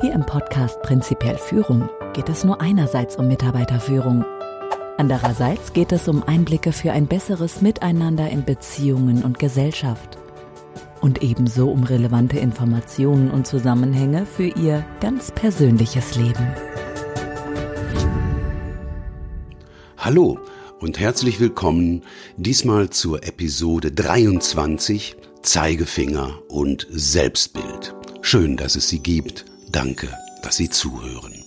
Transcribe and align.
Hier 0.00 0.12
im 0.12 0.24
Podcast 0.24 0.80
Prinzipiell 0.82 1.36
Führung 1.38 1.88
geht 2.12 2.28
es 2.28 2.44
nur 2.44 2.60
einerseits 2.60 3.16
um 3.16 3.26
Mitarbeiterführung. 3.26 4.24
Andererseits 4.96 5.72
geht 5.72 5.90
es 5.90 6.06
um 6.06 6.22
Einblicke 6.22 6.70
für 6.70 6.92
ein 6.92 7.08
besseres 7.08 7.62
Miteinander 7.62 8.30
in 8.30 8.44
Beziehungen 8.44 9.24
und 9.24 9.40
Gesellschaft. 9.40 10.16
Und 11.00 11.24
ebenso 11.24 11.68
um 11.68 11.82
relevante 11.82 12.38
Informationen 12.38 13.28
und 13.32 13.48
Zusammenhänge 13.48 14.24
für 14.24 14.46
Ihr 14.46 14.84
ganz 15.00 15.32
persönliches 15.32 16.14
Leben. 16.14 16.46
Hallo 19.96 20.38
und 20.78 21.00
herzlich 21.00 21.40
willkommen 21.40 22.04
diesmal 22.36 22.90
zur 22.90 23.24
Episode 23.24 23.90
23 23.90 25.16
Zeigefinger 25.42 26.38
und 26.46 26.86
Selbstbild. 26.88 27.96
Schön, 28.22 28.56
dass 28.56 28.76
es 28.76 28.88
sie 28.88 29.00
gibt 29.00 29.44
Danke, 29.70 30.08
dass 30.42 30.56
Sie 30.56 30.70
zuhören. 30.70 31.44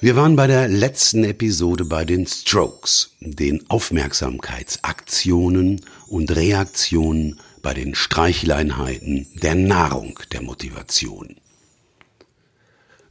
Wir 0.00 0.16
waren 0.16 0.34
bei 0.34 0.46
der 0.46 0.66
letzten 0.66 1.24
Episode 1.24 1.84
bei 1.84 2.04
den 2.04 2.26
Strokes, 2.26 3.12
den 3.20 3.68
Aufmerksamkeitsaktionen 3.68 5.82
und 6.08 6.34
Reaktionen 6.34 7.38
bei 7.62 7.74
den 7.74 7.94
Streicheleinheiten 7.94 9.28
der 9.34 9.54
Nahrung 9.54 10.18
der 10.32 10.42
Motivation. 10.42 11.36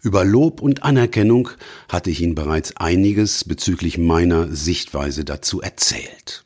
Über 0.01 0.25
Lob 0.25 0.61
und 0.61 0.83
Anerkennung 0.83 1.49
hatte 1.89 2.09
ich 2.09 2.21
Ihnen 2.21 2.35
bereits 2.35 2.77
einiges 2.77 3.43
bezüglich 3.43 3.97
meiner 3.97 4.47
Sichtweise 4.47 5.25
dazu 5.25 5.61
erzählt. 5.61 6.45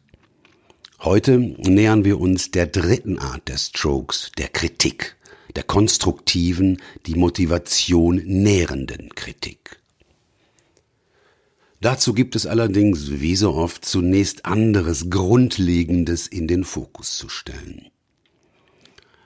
Heute 1.00 1.38
nähern 1.38 2.04
wir 2.04 2.20
uns 2.20 2.52
der 2.52 2.68
dritten 2.68 3.20
Art 3.20 3.48
der 3.48 3.58
Strokes, 3.58 4.32
der 4.38 4.50
Kritik, 4.50 5.16
der 5.56 5.64
konstruktiven, 5.64 6.82
die 7.06 7.16
Motivation 7.16 8.22
nährenden 8.26 9.10
Kritik. 9.16 9.80
Dazu 11.82 12.14
gibt 12.14 12.36
es 12.36 12.46
allerdings, 12.46 13.20
wie 13.20 13.36
so 13.36 13.56
oft, 13.56 13.84
zunächst 13.84 14.46
anderes 14.46 15.10
Grundlegendes 15.10 16.28
in 16.28 16.48
den 16.48 16.64
Fokus 16.64 17.18
zu 17.18 17.28
stellen. 17.28 17.90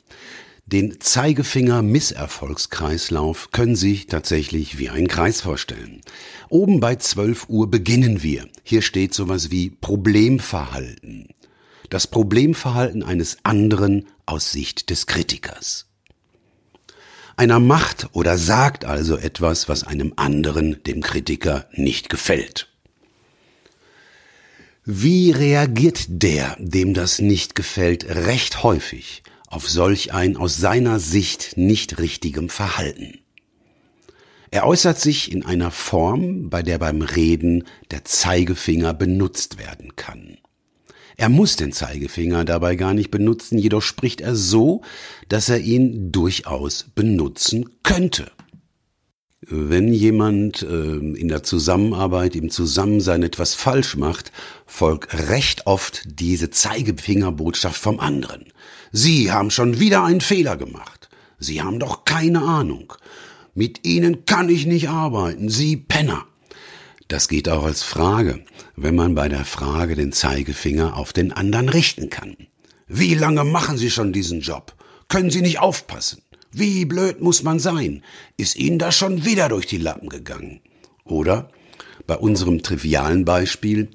Den 0.66 0.98
Zeigefinger-Misserfolgskreislauf 0.98 3.50
können 3.50 3.76
Sie 3.76 3.90
sich 3.90 4.06
tatsächlich 4.06 4.78
wie 4.78 4.88
einen 4.88 5.08
Kreis 5.08 5.42
vorstellen. 5.42 6.00
Oben 6.48 6.80
bei 6.80 6.96
12 6.96 7.50
Uhr 7.50 7.70
beginnen 7.70 8.22
wir. 8.22 8.48
Hier 8.62 8.80
steht 8.80 9.12
sowas 9.12 9.50
wie 9.50 9.68
Problemverhalten. 9.68 11.28
Das 11.90 12.06
Problemverhalten 12.06 13.02
eines 13.02 13.36
anderen 13.42 14.06
aus 14.24 14.52
Sicht 14.52 14.88
des 14.88 15.06
Kritikers. 15.06 15.84
Einer 17.36 17.60
macht 17.60 18.08
oder 18.12 18.38
sagt 18.38 18.86
also 18.86 19.18
etwas, 19.18 19.68
was 19.68 19.84
einem 19.84 20.14
anderen, 20.16 20.82
dem 20.84 21.02
Kritiker, 21.02 21.68
nicht 21.72 22.08
gefällt. 22.08 22.70
Wie 24.86 25.30
reagiert 25.30 26.06
der, 26.08 26.56
dem 26.58 26.94
das 26.94 27.18
nicht 27.18 27.54
gefällt, 27.54 28.04
recht 28.04 28.62
häufig? 28.62 29.22
Auf 29.54 29.70
solch 29.70 30.12
ein 30.12 30.36
aus 30.36 30.56
seiner 30.56 30.98
Sicht 30.98 31.56
nicht 31.56 31.98
richtigem 31.98 32.48
Verhalten. 32.48 33.20
Er 34.50 34.66
äußert 34.66 34.98
sich 34.98 35.30
in 35.30 35.44
einer 35.44 35.70
Form, 35.70 36.50
bei 36.50 36.62
der 36.62 36.78
beim 36.78 37.02
Reden 37.02 37.64
der 37.92 38.04
Zeigefinger 38.04 38.94
benutzt 38.94 39.58
werden 39.58 39.94
kann. 39.94 40.38
Er 41.16 41.28
muss 41.28 41.54
den 41.54 41.72
Zeigefinger 41.72 42.44
dabei 42.44 42.74
gar 42.74 42.94
nicht 42.94 43.12
benutzen, 43.12 43.56
jedoch 43.56 43.82
spricht 43.82 44.20
er 44.20 44.34
so, 44.34 44.82
dass 45.28 45.48
er 45.48 45.60
ihn 45.60 46.10
durchaus 46.10 46.86
benutzen 46.96 47.70
könnte. 47.84 48.32
Wenn 49.48 49.92
jemand 49.92 50.62
äh, 50.62 50.96
in 50.96 51.28
der 51.28 51.42
Zusammenarbeit, 51.42 52.34
im 52.34 52.50
Zusammensein 52.50 53.22
etwas 53.22 53.54
falsch 53.54 53.96
macht, 53.96 54.32
folgt 54.66 55.12
recht 55.28 55.66
oft 55.66 56.02
diese 56.06 56.50
Zeigefingerbotschaft 56.50 57.80
vom 57.80 58.00
anderen. 58.00 58.46
Sie 58.92 59.32
haben 59.32 59.50
schon 59.50 59.80
wieder 59.80 60.04
einen 60.04 60.20
Fehler 60.20 60.56
gemacht. 60.56 61.10
Sie 61.38 61.62
haben 61.62 61.78
doch 61.78 62.04
keine 62.04 62.42
Ahnung. 62.42 62.94
Mit 63.54 63.84
Ihnen 63.86 64.24
kann 64.24 64.48
ich 64.48 64.66
nicht 64.66 64.88
arbeiten, 64.88 65.48
Sie 65.48 65.76
Penner. 65.76 66.24
Das 67.08 67.28
geht 67.28 67.48
auch 67.48 67.64
als 67.64 67.82
Frage, 67.82 68.44
wenn 68.76 68.94
man 68.94 69.14
bei 69.14 69.28
der 69.28 69.44
Frage 69.44 69.94
den 69.94 70.12
Zeigefinger 70.12 70.96
auf 70.96 71.12
den 71.12 71.32
anderen 71.32 71.68
richten 71.68 72.08
kann. 72.08 72.36
Wie 72.86 73.14
lange 73.14 73.44
machen 73.44 73.76
Sie 73.76 73.90
schon 73.90 74.12
diesen 74.12 74.40
Job? 74.40 74.74
Können 75.08 75.30
Sie 75.30 75.42
nicht 75.42 75.58
aufpassen? 75.58 76.22
Wie 76.56 76.84
blöd 76.84 77.20
muss 77.20 77.42
man 77.42 77.58
sein? 77.58 78.04
Ist 78.36 78.54
Ihnen 78.54 78.78
das 78.78 78.96
schon 78.96 79.24
wieder 79.24 79.48
durch 79.48 79.66
die 79.66 79.78
Lappen 79.78 80.08
gegangen? 80.08 80.60
Oder 81.04 81.50
bei 82.06 82.16
unserem 82.16 82.62
trivialen 82.62 83.24
Beispiel, 83.24 83.88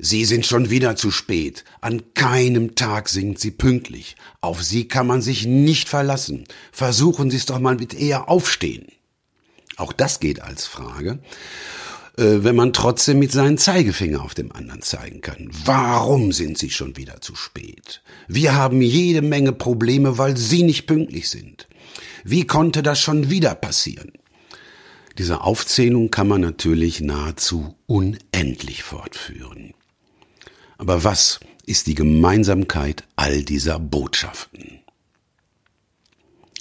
Sie 0.00 0.24
sind 0.24 0.44
schon 0.44 0.70
wieder 0.70 0.96
zu 0.96 1.12
spät. 1.12 1.64
An 1.80 2.02
keinem 2.14 2.74
Tag 2.74 3.08
sind 3.08 3.38
Sie 3.38 3.52
pünktlich. 3.52 4.16
Auf 4.40 4.60
Sie 4.60 4.88
kann 4.88 5.06
man 5.06 5.22
sich 5.22 5.46
nicht 5.46 5.88
verlassen. 5.88 6.44
Versuchen 6.72 7.30
Sie 7.30 7.36
es 7.36 7.46
doch 7.46 7.60
mal 7.60 7.76
mit 7.76 7.94
eher 7.94 8.28
aufstehen. 8.28 8.86
Auch 9.76 9.92
das 9.92 10.18
geht 10.18 10.42
als 10.42 10.66
Frage, 10.66 11.20
äh, 12.18 12.42
wenn 12.42 12.56
man 12.56 12.72
trotzdem 12.72 13.20
mit 13.20 13.30
seinen 13.30 13.56
Zeigefinger 13.56 14.22
auf 14.22 14.34
dem 14.34 14.50
anderen 14.50 14.82
zeigen 14.82 15.20
kann. 15.20 15.48
Warum 15.64 16.32
sind 16.32 16.58
Sie 16.58 16.70
schon 16.70 16.96
wieder 16.96 17.20
zu 17.20 17.36
spät? 17.36 18.02
Wir 18.26 18.56
haben 18.56 18.82
jede 18.82 19.22
Menge 19.22 19.52
Probleme, 19.52 20.18
weil 20.18 20.36
Sie 20.36 20.64
nicht 20.64 20.86
pünktlich 20.88 21.30
sind. 21.30 21.68
Wie 22.26 22.46
konnte 22.46 22.82
das 22.82 22.98
schon 23.00 23.28
wieder 23.28 23.54
passieren? 23.54 24.12
Diese 25.18 25.42
Aufzählung 25.42 26.10
kann 26.10 26.26
man 26.26 26.40
natürlich 26.40 27.02
nahezu 27.02 27.74
unendlich 27.86 28.82
fortführen. 28.82 29.74
Aber 30.78 31.04
was 31.04 31.38
ist 31.66 31.86
die 31.86 31.94
Gemeinsamkeit 31.94 33.04
all 33.14 33.42
dieser 33.42 33.78
Botschaften? 33.78 34.80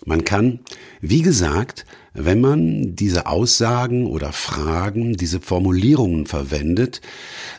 Man 0.05 0.25
kann, 0.25 0.59
wie 0.99 1.21
gesagt, 1.21 1.85
wenn 2.13 2.41
man 2.41 2.95
diese 2.97 3.25
Aussagen 3.25 4.05
oder 4.05 4.33
Fragen, 4.33 5.15
diese 5.15 5.39
Formulierungen 5.39 6.25
verwendet, 6.25 6.99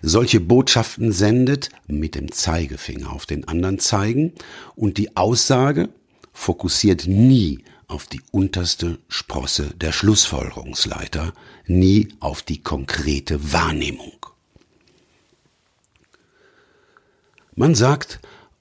solche 0.03 0.41
Botschaften 0.41 1.11
sendet, 1.11 1.71
mit 1.87 2.15
dem 2.15 2.31
Zeigefinger 2.31 3.11
auf 3.11 3.25
den 3.25 3.49
anderen 3.49 3.79
zeigen 3.79 4.33
und 4.77 4.99
die 4.99 5.17
Aussage 5.17 5.89
fokussiert 6.35 7.07
nie 7.07 7.65
auf 7.95 8.07
die 8.07 8.23
unterste 8.33 8.99
Sprosse 9.09 9.73
der 9.77 9.93
Schlussfolgerungsleiter, 9.93 11.33
nie 11.67 12.09
auf 12.19 12.43
die 12.43 12.61
konkrete 12.61 13.53
Wahrnehmung. 13.53 14.27
Man 17.55 17.77
sagt 17.77 18.19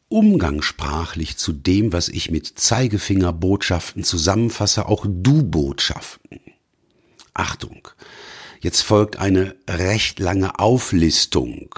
umgangssprachlich 0.07 1.37
zu 1.37 1.51
dem, 1.51 1.91
was 1.91 2.09
ich 2.09 2.29
mit 2.29 2.59
Zeigefingerbotschaften 2.59 4.03
zusammenfasse, 4.03 4.85
auch 4.85 5.03
Du-Botschaften. 5.09 6.39
Achtung, 7.33 7.87
jetzt 8.61 8.81
folgt 8.81 9.17
eine 9.17 9.55
recht 9.67 10.19
lange 10.19 10.59
Auflistung. 10.59 11.73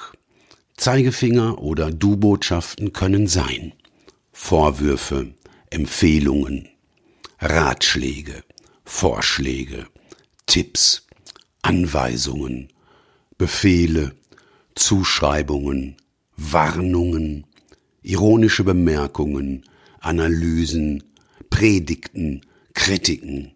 Zeigefinger 0.75 1.59
oder 1.59 1.89
Du-Botschaften 1.89 2.91
können 2.91 3.27
sein 3.27 3.71
Vorwürfe, 4.33 5.33
Empfehlungen, 5.69 6.67
Ratschläge, 7.39 8.43
Vorschläge, 8.85 9.87
Tipps, 10.45 11.05
Anweisungen, 11.61 12.69
Befehle, 13.37 14.15
Zuschreibungen, 14.75 15.97
Warnungen, 16.37 17.45
ironische 18.03 18.63
Bemerkungen, 18.63 19.65
Analysen, 19.99 21.03
Predigten, 21.49 22.41
Kritiken, 22.73 23.53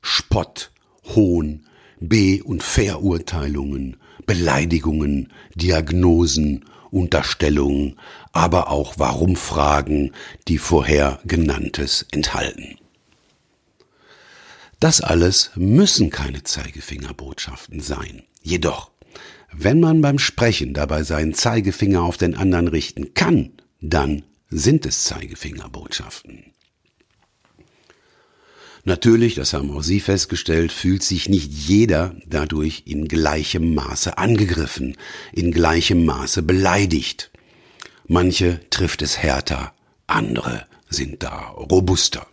Spott, 0.00 0.72
Hohn, 1.14 1.66
Be- 2.00 2.42
und 2.42 2.62
Verurteilungen, 2.62 3.96
Beleidigungen, 4.26 5.32
Diagnosen, 5.54 6.64
Unterstellungen, 6.90 7.96
aber 8.32 8.70
auch 8.70 8.94
Warum-Fragen, 8.98 10.12
die 10.48 10.58
vorher 10.58 11.20
genanntes 11.24 12.06
enthalten. 12.10 12.79
Das 14.80 15.00
alles 15.00 15.50
müssen 15.54 16.10
keine 16.10 16.42
Zeigefingerbotschaften 16.42 17.80
sein. 17.80 18.22
Jedoch 18.42 18.90
wenn 19.52 19.80
man 19.80 20.00
beim 20.00 20.18
Sprechen 20.18 20.74
dabei 20.74 21.02
seinen 21.02 21.34
Zeigefinger 21.34 22.02
auf 22.02 22.16
den 22.16 22.36
anderen 22.36 22.68
richten 22.68 23.14
kann, 23.14 23.52
dann 23.80 24.22
sind 24.48 24.86
es 24.86 25.04
Zeigefingerbotschaften. 25.04 26.52
Natürlich, 28.84 29.34
das 29.34 29.52
haben 29.52 29.70
auch 29.70 29.82
Sie 29.82 30.00
festgestellt, 30.00 30.72
fühlt 30.72 31.02
sich 31.02 31.28
nicht 31.28 31.52
jeder 31.52 32.16
dadurch 32.26 32.84
in 32.86 33.08
gleichem 33.08 33.74
Maße 33.74 34.16
angegriffen, 34.16 34.96
in 35.32 35.52
gleichem 35.52 36.06
Maße 36.06 36.42
beleidigt. 36.42 37.30
Manche 38.06 38.60
trifft 38.70 39.02
es 39.02 39.18
härter, 39.18 39.74
andere 40.06 40.66
sind 40.88 41.22
da 41.22 41.48
robuster. 41.48 42.26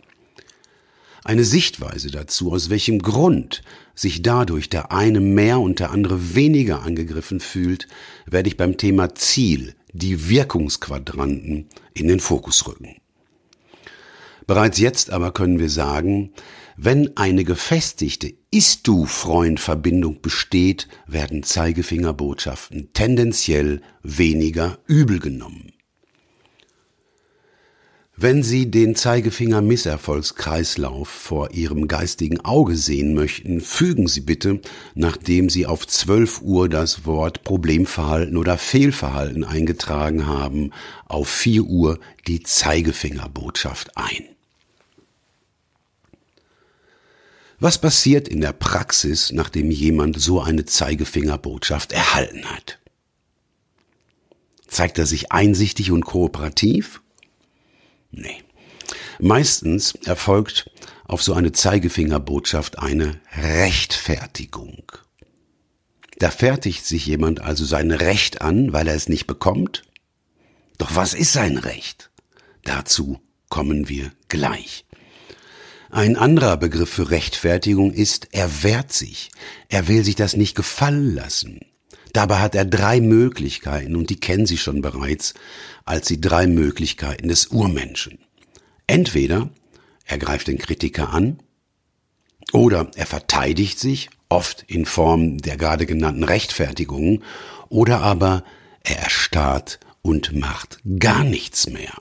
Eine 1.28 1.44
Sichtweise 1.44 2.10
dazu, 2.10 2.52
aus 2.52 2.70
welchem 2.70 3.00
Grund 3.00 3.60
sich 3.94 4.22
dadurch 4.22 4.70
der 4.70 4.92
eine 4.92 5.20
mehr 5.20 5.60
und 5.60 5.78
der 5.78 5.90
andere 5.90 6.34
weniger 6.34 6.82
angegriffen 6.82 7.40
fühlt, 7.40 7.86
werde 8.24 8.48
ich 8.48 8.56
beim 8.56 8.78
Thema 8.78 9.14
Ziel, 9.14 9.74
die 9.92 10.30
Wirkungsquadranten, 10.30 11.66
in 11.92 12.08
den 12.08 12.20
Fokus 12.20 12.66
rücken. 12.66 12.96
Bereits 14.46 14.78
jetzt 14.78 15.10
aber 15.10 15.32
können 15.32 15.58
wir 15.58 15.68
sagen, 15.68 16.32
wenn 16.78 17.14
eine 17.18 17.44
gefestigte 17.44 18.32
Ist-du-Freund-Verbindung 18.50 20.22
besteht, 20.22 20.88
werden 21.06 21.42
Zeigefingerbotschaften 21.42 22.94
tendenziell 22.94 23.82
weniger 24.02 24.78
übel 24.86 25.18
genommen. 25.18 25.74
Wenn 28.20 28.42
Sie 28.42 28.68
den 28.68 28.96
Zeigefinger-Misserfolgskreislauf 28.96 31.08
vor 31.08 31.52
Ihrem 31.52 31.86
geistigen 31.86 32.44
Auge 32.44 32.76
sehen 32.76 33.14
möchten, 33.14 33.60
fügen 33.60 34.08
Sie 34.08 34.22
bitte, 34.22 34.60
nachdem 34.96 35.48
Sie 35.48 35.66
auf 35.66 35.86
12 35.86 36.42
Uhr 36.42 36.68
das 36.68 37.06
Wort 37.06 37.44
Problemverhalten 37.44 38.36
oder 38.36 38.58
Fehlverhalten 38.58 39.44
eingetragen 39.44 40.26
haben, 40.26 40.72
auf 41.06 41.28
4 41.28 41.62
Uhr 41.62 42.00
die 42.26 42.42
Zeigefingerbotschaft 42.42 43.96
ein. 43.96 44.24
Was 47.60 47.80
passiert 47.80 48.26
in 48.26 48.40
der 48.40 48.52
Praxis, 48.52 49.30
nachdem 49.30 49.70
jemand 49.70 50.20
so 50.20 50.40
eine 50.40 50.64
Zeigefingerbotschaft 50.64 51.92
erhalten 51.92 52.46
hat? 52.46 52.80
Zeigt 54.66 54.98
er 54.98 55.06
sich 55.06 55.30
einsichtig 55.30 55.92
und 55.92 56.04
kooperativ? 56.04 57.00
Nee. 58.10 58.42
Meistens 59.20 59.94
erfolgt 60.04 60.70
auf 61.04 61.22
so 61.22 61.34
eine 61.34 61.52
Zeigefingerbotschaft 61.52 62.78
eine 62.78 63.20
Rechtfertigung. 63.36 64.92
Da 66.18 66.30
fertigt 66.30 66.84
sich 66.84 67.06
jemand 67.06 67.40
also 67.40 67.64
sein 67.64 67.90
Recht 67.90 68.42
an, 68.42 68.72
weil 68.72 68.88
er 68.88 68.94
es 68.94 69.08
nicht 69.08 69.26
bekommt? 69.26 69.84
Doch 70.76 70.94
was 70.94 71.14
ist 71.14 71.32
sein 71.32 71.58
Recht? 71.58 72.10
Dazu 72.64 73.20
kommen 73.48 73.88
wir 73.88 74.10
gleich. 74.28 74.84
Ein 75.90 76.16
anderer 76.16 76.56
Begriff 76.56 76.90
für 76.90 77.10
Rechtfertigung 77.10 77.92
ist, 77.92 78.28
er 78.32 78.62
wehrt 78.62 78.92
sich. 78.92 79.30
Er 79.68 79.88
will 79.88 80.04
sich 80.04 80.16
das 80.16 80.36
nicht 80.36 80.54
gefallen 80.54 81.14
lassen. 81.14 81.60
Dabei 82.12 82.38
hat 82.38 82.54
er 82.54 82.64
drei 82.64 83.00
Möglichkeiten 83.00 83.96
und 83.96 84.10
die 84.10 84.20
kennen 84.20 84.46
Sie 84.46 84.58
schon 84.58 84.82
bereits 84.82 85.34
als 85.84 86.08
die 86.08 86.20
drei 86.20 86.46
Möglichkeiten 86.46 87.28
des 87.28 87.48
Urmenschen. 87.48 88.18
Entweder 88.86 89.50
er 90.04 90.18
greift 90.18 90.48
den 90.48 90.58
Kritiker 90.58 91.12
an 91.12 91.38
oder 92.52 92.90
er 92.94 93.06
verteidigt 93.06 93.78
sich, 93.78 94.08
oft 94.28 94.64
in 94.66 94.86
Form 94.86 95.38
der 95.38 95.56
gerade 95.56 95.86
genannten 95.86 96.24
Rechtfertigungen, 96.24 97.22
oder 97.68 98.00
aber 98.00 98.44
er 98.82 98.98
erstarrt 99.00 99.78
und 100.02 100.34
macht 100.34 100.80
gar 100.98 101.24
nichts 101.24 101.68
mehr. 101.68 101.92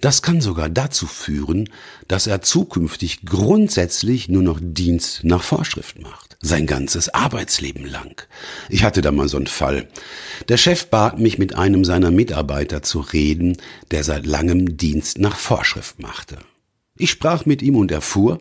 Das 0.00 0.22
kann 0.22 0.40
sogar 0.40 0.70
dazu 0.70 1.06
führen, 1.06 1.68
dass 2.06 2.28
er 2.28 2.40
zukünftig 2.40 3.22
grundsätzlich 3.24 4.28
nur 4.28 4.42
noch 4.42 4.60
Dienst 4.62 5.24
nach 5.24 5.42
Vorschrift 5.42 6.00
macht. 6.00 6.36
Sein 6.40 6.66
ganzes 6.66 7.08
Arbeitsleben 7.08 7.84
lang. 7.84 8.22
Ich 8.68 8.84
hatte 8.84 9.00
da 9.00 9.10
mal 9.10 9.28
so 9.28 9.38
einen 9.38 9.48
Fall. 9.48 9.88
Der 10.48 10.56
Chef 10.56 10.86
bat 10.86 11.18
mich 11.18 11.36
mit 11.38 11.56
einem 11.56 11.84
seiner 11.84 12.12
Mitarbeiter 12.12 12.82
zu 12.82 13.00
reden, 13.00 13.56
der 13.90 14.04
seit 14.04 14.24
langem 14.24 14.76
Dienst 14.76 15.18
nach 15.18 15.36
Vorschrift 15.36 16.00
machte. 16.00 16.38
Ich 16.96 17.10
sprach 17.10 17.44
mit 17.44 17.60
ihm 17.60 17.74
und 17.74 17.90
erfuhr, 17.90 18.40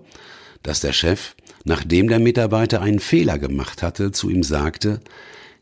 dass 0.62 0.80
der 0.80 0.94
Chef, 0.94 1.36
nachdem 1.64 2.08
der 2.08 2.20
Mitarbeiter 2.20 2.82
einen 2.82 3.00
Fehler 3.00 3.40
gemacht 3.40 3.82
hatte, 3.82 4.12
zu 4.12 4.30
ihm 4.30 4.44
sagte, 4.44 5.02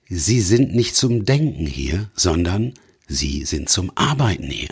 Sie 0.10 0.42
sind 0.42 0.76
nicht 0.76 0.96
zum 0.96 1.26
Denken 1.26 1.66
hier, 1.66 2.10
sondern 2.16 2.74
Sie 3.08 3.46
sind 3.46 3.70
zum 3.70 3.92
Arbeiten 3.96 4.50
hier. 4.50 4.70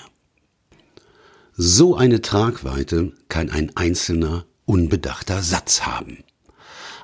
So 1.56 1.96
eine 1.96 2.22
Tragweite 2.22 3.14
kann 3.30 3.52
ein 3.52 3.76
einzelner, 3.76 4.46
unbedachter 4.66 5.44
Satz 5.44 5.82
haben. 5.82 6.24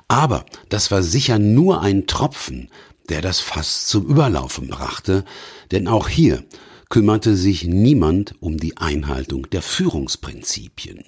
Aber 0.08 0.44
das 0.68 0.90
war 0.90 1.04
sicher 1.04 1.38
nur 1.38 1.82
ein 1.82 2.08
Tropfen, 2.08 2.68
der 3.08 3.22
das 3.22 3.38
Fass 3.38 3.86
zum 3.86 4.06
Überlaufen 4.06 4.68
brachte, 4.68 5.24
denn 5.70 5.86
auch 5.86 6.08
hier 6.08 6.42
kümmerte 6.88 7.36
sich 7.36 7.64
niemand 7.64 8.34
um 8.40 8.56
die 8.56 8.76
Einhaltung 8.76 9.48
der 9.50 9.62
Führungsprinzipien. 9.62 11.04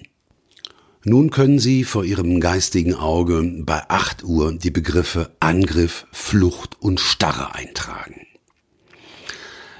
Nun 1.03 1.29
können 1.29 1.59
Sie 1.59 1.83
vor 1.83 2.05
Ihrem 2.05 2.39
geistigen 2.39 2.95
Auge 2.95 3.43
bei 3.65 3.89
8 3.89 4.23
Uhr 4.23 4.53
die 4.53 4.71
Begriffe 4.71 5.35
Angriff, 5.41 6.07
Flucht 6.13 6.81
und 6.81 7.01
Starre 7.01 7.55
eintragen. 7.55 8.22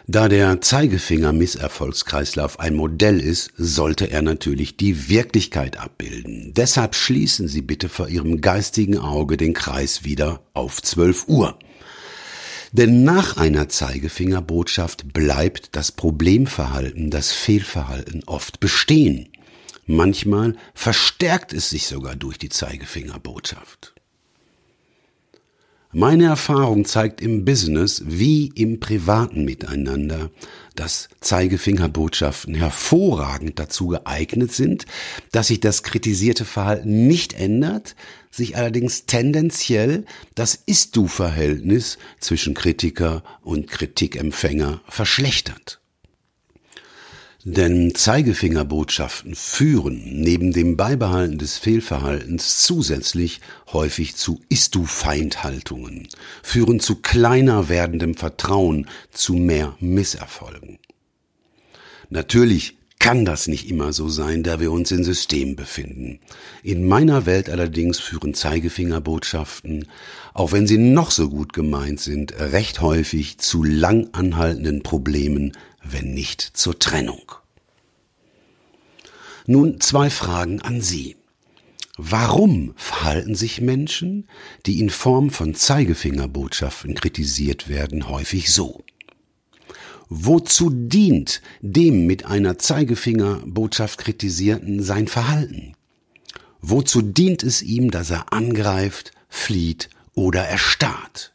Da 0.05 0.27
der 0.27 0.59
Zeigefinger-Misserfolgskreislauf 0.59 2.59
ein 2.59 2.75
Modell 2.75 3.21
ist, 3.21 3.53
sollte 3.55 4.11
er 4.11 4.21
natürlich 4.21 4.75
die 4.75 5.07
Wirklichkeit 5.07 5.77
abbilden. 5.77 6.53
Deshalb 6.53 6.93
schließen 6.93 7.47
Sie 7.47 7.61
bitte 7.61 7.87
vor 7.87 8.09
Ihrem 8.09 8.41
geistigen 8.41 8.97
Auge 8.97 9.37
den 9.37 9.53
Kreis 9.53 10.03
wieder 10.03 10.41
auf 10.53 10.81
12 10.81 11.29
Uhr. 11.29 11.57
Denn 12.73 13.05
nach 13.05 13.37
einer 13.37 13.69
Zeigefingerbotschaft 13.69 15.13
bleibt 15.13 15.77
das 15.77 15.93
Problemverhalten, 15.93 17.09
das 17.09 17.31
Fehlverhalten 17.31 18.23
oft 18.25 18.59
bestehen. 18.59 19.29
Manchmal 19.85 20.57
verstärkt 20.73 21.53
es 21.53 21.69
sich 21.69 21.87
sogar 21.87 22.17
durch 22.17 22.37
die 22.37 22.49
Zeigefingerbotschaft. 22.49 23.93
Meine 25.95 26.25
Erfahrung 26.25 26.85
zeigt 26.85 27.21
im 27.21 27.45
Business 27.45 28.01
wie 28.07 28.47
im 28.55 28.79
privaten 28.79 29.45
Miteinander, 29.45 30.31
dass 30.75 31.07
Zeigefingerbotschaften 31.21 32.55
hervorragend 32.55 33.59
dazu 33.59 33.89
geeignet 33.89 34.51
sind, 34.51 34.87
dass 35.31 35.49
sich 35.49 35.59
das 35.59 35.83
kritisierte 35.83 36.45
Verhalten 36.45 37.05
nicht 37.05 37.33
ändert, 37.33 37.95
sich 38.31 38.57
allerdings 38.57 39.05
tendenziell 39.05 40.05
das 40.33 40.55
Ist-Du-Verhältnis 40.55 41.99
zwischen 42.19 42.55
Kritiker 42.55 43.23
und 43.43 43.67
Kritikempfänger 43.67 44.81
verschlechtert. 44.87 45.82
Denn 47.45 47.93
Zeigefingerbotschaften 47.93 49.35
führen 49.35 50.21
neben 50.21 50.53
dem 50.53 50.77
Beibehalten 50.77 51.37
des 51.37 51.57
Fehlverhaltens 51.57 52.63
zusätzlich 52.63 53.41
häufig 53.73 54.15
zu 54.15 54.39
Ist-du-Feindhaltungen, 54.47 56.07
führen 56.41 56.79
zu 56.79 56.95
kleiner 56.95 57.67
werdendem 57.67 58.15
Vertrauen, 58.15 58.87
zu 59.11 59.33
mehr 59.33 59.75
Misserfolgen. 59.81 60.79
Natürlich 62.09 62.77
kann 63.03 63.25
das 63.25 63.49
nicht 63.49 63.69
immer 63.69 63.91
so 63.91 64.07
sein, 64.07 64.43
da 64.43 64.61
wir 64.61 64.71
uns 64.71 64.89
in 64.91 65.03
Systemen 65.03 65.57
befinden. 65.57 66.19
In 66.63 66.87
meiner 66.87 67.25
Welt 67.25 67.49
allerdings 67.49 67.99
führen 67.99 68.33
Zeigefingerbotschaften, 68.33 69.87
auch 70.33 70.53
wenn 70.53 70.67
sie 70.67 70.77
noch 70.77 71.11
so 71.11 71.27
gut 71.27 71.51
gemeint 71.51 71.99
sind, 71.99 72.39
recht 72.39 72.79
häufig 72.79 73.39
zu 73.39 73.65
lang 73.65 74.07
anhaltenden 74.13 74.83
Problemen 74.83 75.51
wenn 75.83 76.13
nicht 76.13 76.41
zur 76.41 76.79
Trennung. 76.79 77.31
Nun 79.45 79.81
zwei 79.81 80.09
Fragen 80.09 80.61
an 80.61 80.81
Sie. 80.81 81.17
Warum 81.97 82.73
verhalten 82.75 83.35
sich 83.35 83.61
Menschen, 83.61 84.27
die 84.65 84.79
in 84.79 84.89
Form 84.89 85.29
von 85.29 85.53
Zeigefingerbotschaften 85.53 86.95
kritisiert 86.95 87.67
werden, 87.67 88.09
häufig 88.09 88.51
so? 88.51 88.83
Wozu 90.09 90.69
dient 90.71 91.41
dem 91.61 92.05
mit 92.05 92.25
einer 92.25 92.57
Zeigefingerbotschaft 92.57 93.99
kritisierten 93.99 94.81
sein 94.81 95.07
Verhalten? 95.07 95.73
Wozu 96.61 97.01
dient 97.01 97.43
es 97.43 97.61
ihm, 97.61 97.91
dass 97.91 98.09
er 98.09 98.31
angreift, 98.31 99.11
flieht 99.27 99.89
oder 100.13 100.43
erstarrt? 100.43 101.32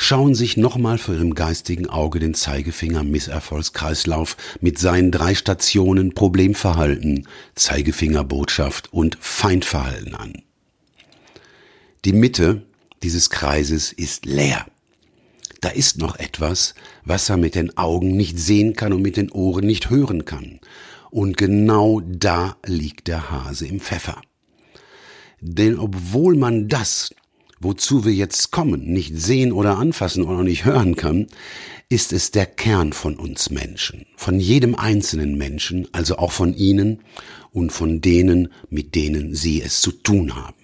Schauen 0.00 0.34
sich 0.34 0.56
nochmal 0.56 0.96
vor 0.96 1.14
ihrem 1.14 1.34
geistigen 1.34 1.86
Auge 1.86 2.20
den 2.20 2.32
Zeigefinger 2.32 3.04
Misserfolgskreislauf 3.04 4.38
mit 4.62 4.78
seinen 4.78 5.10
drei 5.12 5.34
Stationen 5.34 6.14
Problemverhalten, 6.14 7.28
Zeigefingerbotschaft 7.54 8.90
und 8.94 9.18
Feindverhalten 9.20 10.14
an. 10.14 10.42
Die 12.06 12.14
Mitte 12.14 12.62
dieses 13.02 13.28
Kreises 13.28 13.92
ist 13.92 14.24
leer. 14.24 14.64
Da 15.60 15.68
ist 15.68 15.98
noch 15.98 16.16
etwas, 16.16 16.74
was 17.04 17.28
er 17.28 17.36
mit 17.36 17.54
den 17.54 17.76
Augen 17.76 18.16
nicht 18.16 18.38
sehen 18.38 18.74
kann 18.74 18.94
und 18.94 19.02
mit 19.02 19.18
den 19.18 19.30
Ohren 19.30 19.66
nicht 19.66 19.90
hören 19.90 20.24
kann. 20.24 20.60
Und 21.10 21.36
genau 21.36 22.00
da 22.00 22.56
liegt 22.64 23.06
der 23.06 23.30
Hase 23.30 23.66
im 23.66 23.80
Pfeffer. 23.80 24.22
Denn 25.42 25.78
obwohl 25.78 26.36
man 26.36 26.68
das, 26.68 27.14
wozu 27.60 28.04
wir 28.04 28.12
jetzt 28.12 28.50
kommen, 28.50 28.84
nicht 28.90 29.16
sehen 29.16 29.52
oder 29.52 29.78
anfassen 29.78 30.24
oder 30.24 30.42
nicht 30.42 30.64
hören 30.64 30.96
kann, 30.96 31.26
ist 31.88 32.12
es 32.12 32.30
der 32.30 32.46
Kern 32.46 32.92
von 32.92 33.16
uns 33.16 33.50
Menschen, 33.50 34.06
von 34.16 34.40
jedem 34.40 34.74
einzelnen 34.74 35.36
Menschen, 35.36 35.86
also 35.92 36.16
auch 36.16 36.32
von 36.32 36.54
Ihnen 36.54 37.02
und 37.52 37.70
von 37.70 38.00
denen, 38.00 38.48
mit 38.70 38.94
denen 38.94 39.34
Sie 39.34 39.60
es 39.60 39.80
zu 39.80 39.92
tun 39.92 40.34
haben. 40.34 40.54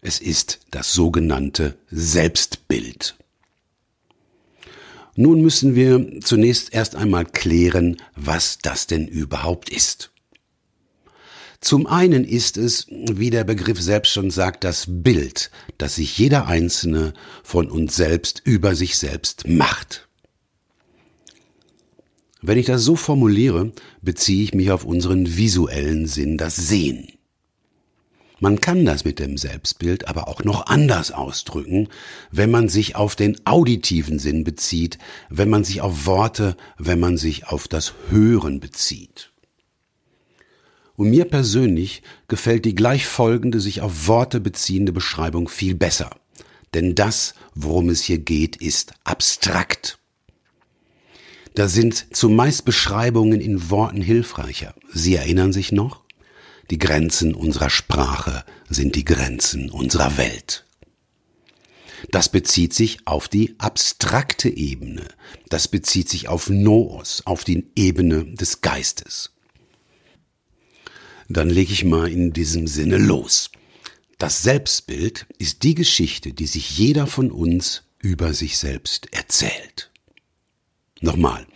Es 0.00 0.20
ist 0.20 0.60
das 0.70 0.92
sogenannte 0.92 1.76
Selbstbild. 1.90 3.16
Nun 5.16 5.42
müssen 5.42 5.74
wir 5.74 6.20
zunächst 6.20 6.74
erst 6.74 6.96
einmal 6.96 7.24
klären, 7.24 7.96
was 8.16 8.58
das 8.60 8.86
denn 8.86 9.06
überhaupt 9.06 9.70
ist. 9.70 10.10
Zum 11.64 11.86
einen 11.86 12.24
ist 12.24 12.58
es, 12.58 12.86
wie 12.90 13.30
der 13.30 13.42
Begriff 13.42 13.80
selbst 13.80 14.12
schon 14.12 14.30
sagt, 14.30 14.64
das 14.64 14.84
Bild, 14.86 15.50
das 15.78 15.94
sich 15.94 16.18
jeder 16.18 16.46
Einzelne 16.46 17.14
von 17.42 17.70
uns 17.70 17.96
selbst 17.96 18.42
über 18.44 18.74
sich 18.74 18.98
selbst 18.98 19.48
macht. 19.48 20.06
Wenn 22.42 22.58
ich 22.58 22.66
das 22.66 22.82
so 22.82 22.96
formuliere, 22.96 23.72
beziehe 24.02 24.44
ich 24.44 24.52
mich 24.52 24.70
auf 24.72 24.84
unseren 24.84 25.38
visuellen 25.38 26.06
Sinn, 26.06 26.36
das 26.36 26.54
Sehen. 26.54 27.08
Man 28.40 28.60
kann 28.60 28.84
das 28.84 29.06
mit 29.06 29.18
dem 29.18 29.38
Selbstbild 29.38 30.06
aber 30.06 30.28
auch 30.28 30.44
noch 30.44 30.66
anders 30.66 31.12
ausdrücken, 31.12 31.88
wenn 32.30 32.50
man 32.50 32.68
sich 32.68 32.94
auf 32.94 33.16
den 33.16 33.40
auditiven 33.46 34.18
Sinn 34.18 34.44
bezieht, 34.44 34.98
wenn 35.30 35.48
man 35.48 35.64
sich 35.64 35.80
auf 35.80 36.04
Worte, 36.04 36.58
wenn 36.76 37.00
man 37.00 37.16
sich 37.16 37.46
auf 37.46 37.68
das 37.68 37.94
Hören 38.10 38.60
bezieht. 38.60 39.30
Und 40.96 41.10
mir 41.10 41.24
persönlich 41.24 42.02
gefällt 42.28 42.64
die 42.64 42.74
gleich 42.74 43.06
folgende 43.06 43.60
sich 43.60 43.80
auf 43.80 44.06
Worte 44.06 44.40
beziehende 44.40 44.92
Beschreibung 44.92 45.48
viel 45.48 45.74
besser. 45.74 46.10
Denn 46.72 46.94
das, 46.94 47.34
worum 47.54 47.88
es 47.88 48.02
hier 48.02 48.18
geht, 48.18 48.56
ist 48.56 48.94
abstrakt. 49.04 49.98
Da 51.54 51.68
sind 51.68 52.16
zumeist 52.16 52.64
Beschreibungen 52.64 53.40
in 53.40 53.70
Worten 53.70 54.00
hilfreicher. 54.00 54.74
Sie 54.92 55.14
erinnern 55.14 55.52
sich 55.52 55.70
noch? 55.70 56.02
Die 56.70 56.78
Grenzen 56.78 57.34
unserer 57.34 57.70
Sprache 57.70 58.44
sind 58.68 58.96
die 58.96 59.04
Grenzen 59.04 59.70
unserer 59.70 60.16
Welt. 60.16 60.64
Das 62.10 62.28
bezieht 62.28 62.74
sich 62.74 63.06
auf 63.06 63.28
die 63.28 63.54
abstrakte 63.58 64.48
Ebene. 64.48 65.08
Das 65.48 65.68
bezieht 65.68 66.08
sich 66.08 66.28
auf 66.28 66.50
Noos, 66.50 67.22
auf 67.24 67.44
die 67.44 67.66
Ebene 67.76 68.24
des 68.24 68.60
Geistes. 68.60 69.33
Dann 71.28 71.50
lege 71.50 71.72
ich 71.72 71.84
mal 71.84 72.10
in 72.10 72.32
diesem 72.32 72.66
Sinne 72.66 72.98
los. 72.98 73.50
Das 74.18 74.42
Selbstbild 74.42 75.26
ist 75.38 75.62
die 75.62 75.74
Geschichte, 75.74 76.32
die 76.32 76.46
sich 76.46 76.78
jeder 76.78 77.06
von 77.06 77.30
uns 77.30 77.82
über 78.00 78.34
sich 78.34 78.58
selbst 78.58 79.12
erzählt. 79.12 79.90
Nochmal, 81.00 81.46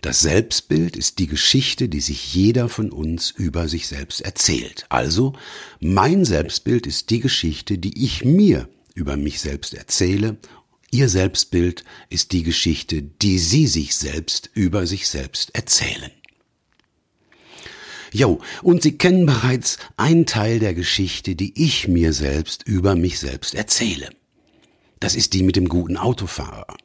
das 0.00 0.20
Selbstbild 0.20 0.96
ist 0.96 1.18
die 1.18 1.26
Geschichte, 1.26 1.88
die 1.88 2.00
sich 2.00 2.34
jeder 2.34 2.68
von 2.68 2.90
uns 2.90 3.30
über 3.30 3.68
sich 3.68 3.86
selbst 3.86 4.22
erzählt. 4.22 4.86
Also, 4.88 5.34
mein 5.78 6.24
Selbstbild 6.24 6.86
ist 6.86 7.10
die 7.10 7.20
Geschichte, 7.20 7.76
die 7.76 8.02
ich 8.04 8.24
mir 8.24 8.68
über 8.94 9.16
mich 9.16 9.40
selbst 9.40 9.74
erzähle. 9.74 10.38
Ihr 10.90 11.08
Selbstbild 11.08 11.84
ist 12.08 12.32
die 12.32 12.42
Geschichte, 12.42 13.02
die 13.02 13.38
Sie 13.38 13.66
sich 13.66 13.94
selbst 13.94 14.50
über 14.54 14.86
sich 14.86 15.06
selbst 15.06 15.54
erzählen. 15.54 16.10
Jo, 18.12 18.40
und 18.62 18.82
Sie 18.82 18.98
kennen 18.98 19.26
bereits 19.26 19.78
einen 19.96 20.26
Teil 20.26 20.58
der 20.58 20.74
Geschichte, 20.74 21.36
die 21.36 21.52
ich 21.62 21.88
mir 21.88 22.12
selbst 22.12 22.66
über 22.66 22.96
mich 22.96 23.18
selbst 23.18 23.54
erzähle. 23.54 24.10
Das 24.98 25.14
ist 25.14 25.32
die 25.32 25.42
mit 25.42 25.56
dem 25.56 25.68
guten 25.68 25.96
Autofahrer. 25.96 26.76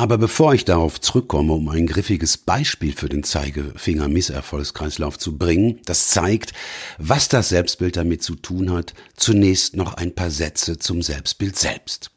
Aber 0.00 0.16
bevor 0.16 0.54
ich 0.54 0.64
darauf 0.64 1.00
zurückkomme, 1.00 1.52
um 1.52 1.68
ein 1.68 1.88
griffiges 1.88 2.38
Beispiel 2.38 2.92
für 2.94 3.08
den 3.08 3.24
Zeigefinger-Misserfolgskreislauf 3.24 5.18
zu 5.18 5.36
bringen, 5.36 5.80
das 5.86 6.08
zeigt, 6.08 6.52
was 6.98 7.28
das 7.28 7.48
Selbstbild 7.48 7.96
damit 7.96 8.22
zu 8.22 8.36
tun 8.36 8.72
hat, 8.72 8.94
zunächst 9.16 9.74
noch 9.74 9.94
ein 9.94 10.14
paar 10.14 10.30
Sätze 10.30 10.78
zum 10.78 11.02
Selbstbild 11.02 11.58
selbst. 11.58 12.12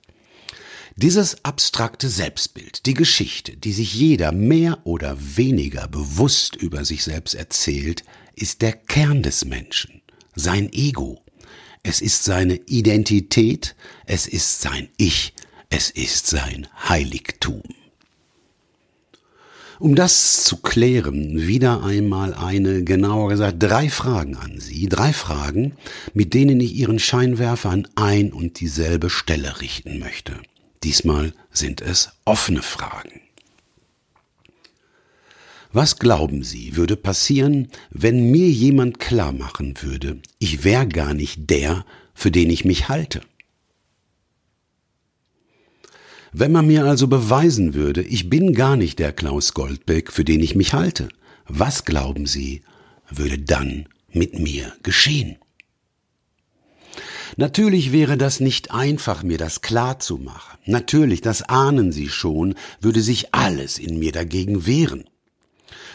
Dieses 0.98 1.46
abstrakte 1.46 2.10
Selbstbild, 2.10 2.86
die 2.86 2.94
Geschichte, 2.94 3.56
die 3.56 3.72
sich 3.72 3.94
jeder 3.94 4.32
mehr 4.32 4.80
oder 4.84 5.18
weniger 5.20 5.88
bewusst 5.88 6.56
über 6.56 6.84
sich 6.84 7.04
selbst 7.04 7.34
erzählt, 7.34 8.04
ist 8.36 8.62
der 8.62 8.74
Kern 8.74 9.24
des 9.24 9.46
Menschen, 9.46 10.02
sein 10.36 10.72
Ego. 10.74 11.24
Es 11.84 12.02
ist 12.02 12.24
seine 12.24 12.56
Identität, 12.56 13.76
es 14.06 14.28
ist 14.28 14.62
sein 14.62 14.90
Ich, 14.98 15.34
es 15.70 15.90
ist 15.90 16.28
sein 16.28 16.68
Heiligtum. 16.90 17.64
Um 19.80 19.96
das 19.96 20.44
zu 20.44 20.58
klären, 20.58 21.48
wieder 21.48 21.84
einmal 21.84 22.36
eine, 22.36 22.84
genauer 22.84 23.30
gesagt, 23.30 23.64
drei 23.64 23.90
Fragen 23.90 24.36
an 24.36 24.60
Sie. 24.60 24.88
Drei 24.88 25.12
Fragen, 25.12 25.74
mit 26.14 26.36
denen 26.36 26.60
ich 26.60 26.76
Ihren 26.76 27.00
Scheinwerfer 27.00 27.72
an 27.72 27.88
ein 27.96 28.32
und 28.32 28.60
dieselbe 28.60 29.10
Stelle 29.10 29.60
richten 29.60 29.98
möchte. 29.98 30.34
Diesmal 30.84 31.34
sind 31.52 31.82
es 31.82 32.10
offene 32.26 32.62
Fragen. 32.62 33.22
Was 35.74 36.00
glauben 36.00 36.44
Sie, 36.44 36.76
würde 36.76 36.98
passieren, 36.98 37.70
wenn 37.92 38.30
mir 38.30 38.50
jemand 38.50 39.00
klar 39.00 39.32
machen 39.32 39.76
würde, 39.82 40.20
ich 40.38 40.64
wäre 40.64 40.88
gar 40.88 41.14
nicht 41.14 41.50
der, 41.50 41.86
für 42.14 42.32
den 42.32 42.50
ich 42.50 42.66
mich 42.66 42.90
halte? 42.90 43.22
Wenn 46.34 46.52
man 46.52 46.68
mir 46.68 46.86
also 46.86 47.08
beweisen 47.08 47.74
würde, 47.74 48.02
ich 48.02 48.30
bin 48.30 48.54
gar 48.54 48.76
nicht 48.76 49.00
der 49.00 49.14
Klaus 49.14 49.54
Goldbeck, 49.54 50.12
für 50.12 50.26
den 50.26 50.42
ich 50.42 50.56
mich 50.56 50.74
halte, 50.74 51.10
was 51.48 51.86
glauben 51.86 52.26
Sie, 52.26 52.64
würde 53.10 53.38
dann 53.38 53.88
mit 54.12 54.40
mir 54.40 54.74
geschehen? 54.84 55.38
Natürlich 57.38 57.92
wäre 57.92 58.18
das 58.18 58.40
nicht 58.40 58.72
einfach, 58.72 59.24
mir 59.24 59.38
das 59.38 59.62
klar 59.62 60.00
zu 60.00 60.18
machen. 60.18 60.58
Natürlich, 60.66 61.22
das 61.22 61.44
ahnen 61.44 61.92
Sie 61.92 62.10
schon, 62.10 62.56
würde 62.80 63.02
sich 63.02 63.34
alles 63.34 63.78
in 63.78 64.00
mir 64.00 64.12
dagegen 64.12 64.66
wehren. 64.66 65.06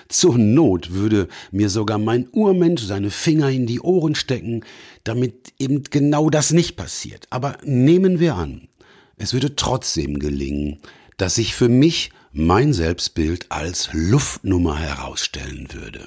Zur 0.08 0.38
Not 0.38 0.92
würde 0.92 1.28
mir 1.50 1.68
sogar 1.68 1.98
mein 1.98 2.28
Urmensch 2.30 2.82
seine 2.82 3.10
Finger 3.10 3.50
in 3.50 3.66
die 3.66 3.80
Ohren 3.80 4.14
stecken, 4.14 4.64
damit 5.04 5.52
eben 5.58 5.82
genau 5.84 6.30
das 6.30 6.52
nicht 6.52 6.76
passiert. 6.76 7.26
Aber 7.30 7.58
nehmen 7.64 8.20
wir 8.20 8.36
an, 8.36 8.68
es 9.16 9.32
würde 9.32 9.56
trotzdem 9.56 10.18
gelingen, 10.18 10.78
dass 11.16 11.36
sich 11.36 11.54
für 11.54 11.68
mich 11.68 12.10
mein 12.32 12.72
Selbstbild 12.72 13.46
als 13.50 13.88
Luftnummer 13.92 14.78
herausstellen 14.78 15.68
würde. 15.72 16.06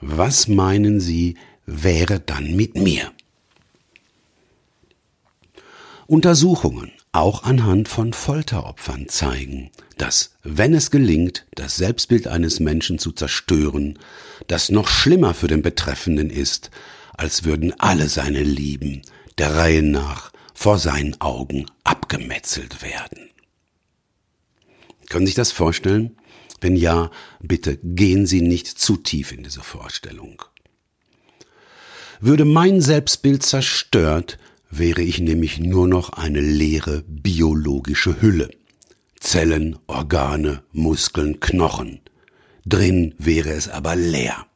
Was 0.00 0.46
meinen 0.48 1.00
Sie, 1.00 1.36
wäre 1.64 2.20
dann 2.20 2.54
mit 2.54 2.76
mir? 2.76 3.12
Untersuchungen, 6.12 6.92
auch 7.12 7.42
anhand 7.42 7.88
von 7.88 8.12
Folteropfern, 8.12 9.08
zeigen, 9.08 9.70
dass, 9.96 10.34
wenn 10.42 10.74
es 10.74 10.90
gelingt, 10.90 11.46
das 11.54 11.76
Selbstbild 11.76 12.26
eines 12.26 12.60
Menschen 12.60 12.98
zu 12.98 13.12
zerstören, 13.12 13.98
das 14.46 14.68
noch 14.68 14.88
schlimmer 14.88 15.32
für 15.32 15.48
den 15.48 15.62
Betreffenden 15.62 16.28
ist, 16.28 16.70
als 17.14 17.44
würden 17.44 17.72
alle 17.80 18.10
seine 18.10 18.42
Lieben 18.42 19.00
der 19.38 19.54
Reihe 19.54 19.82
nach 19.82 20.32
vor 20.52 20.78
seinen 20.78 21.18
Augen 21.22 21.64
abgemetzelt 21.82 22.82
werden. 22.82 23.30
Können 25.08 25.24
Sie 25.24 25.30
sich 25.30 25.36
das 25.36 25.50
vorstellen? 25.50 26.18
Wenn 26.60 26.76
ja, 26.76 27.10
bitte 27.40 27.78
gehen 27.82 28.26
Sie 28.26 28.42
nicht 28.42 28.66
zu 28.66 28.98
tief 28.98 29.32
in 29.32 29.44
diese 29.44 29.62
Vorstellung. 29.62 30.42
Würde 32.20 32.44
mein 32.44 32.82
Selbstbild 32.82 33.42
zerstört, 33.42 34.36
wäre 34.72 35.02
ich 35.02 35.20
nämlich 35.20 35.60
nur 35.60 35.86
noch 35.86 36.14
eine 36.14 36.40
leere 36.40 37.04
biologische 37.06 38.20
Hülle. 38.20 38.50
Zellen, 39.20 39.78
Organe, 39.86 40.64
Muskeln, 40.72 41.38
Knochen. 41.38 42.00
Drin 42.66 43.14
wäre 43.18 43.50
es 43.50 43.68
aber 43.68 43.94
leer. 43.94 44.46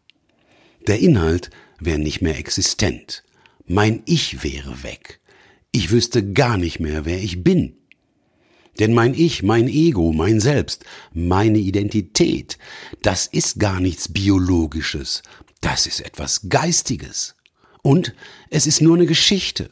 Der 0.87 0.99
Inhalt 1.01 1.51
wäre 1.79 1.99
nicht 1.99 2.23
mehr 2.23 2.39
existent. 2.39 3.25
Mein 3.67 4.03
Ich 4.07 4.43
wäre 4.43 4.83
weg. 4.83 5.21
Ich 5.71 5.91
wüsste 5.91 6.33
gar 6.33 6.57
nicht 6.57 6.81
mehr, 6.81 7.05
wer 7.05 7.23
ich 7.23 7.45
bin. 7.45 7.77
Denn 8.79 8.95
mein 8.95 9.15
Ich, 9.15 9.43
mein 9.43 9.69
Ego, 9.69 10.13
mein 10.13 10.41
Selbst, 10.41 10.85
meine 11.13 11.59
Identität, 11.59 12.59
das 13.03 13.27
ist 13.27 13.59
gar 13.59 13.81
nichts 13.81 14.13
Biologisches, 14.13 15.23
das 15.61 15.87
ist 15.87 16.01
etwas 16.01 16.49
Geistiges. 16.49 17.35
Und 17.83 18.15
es 18.51 18.67
ist 18.67 18.81
nur 18.81 18.97
eine 18.97 19.07
Geschichte. 19.07 19.69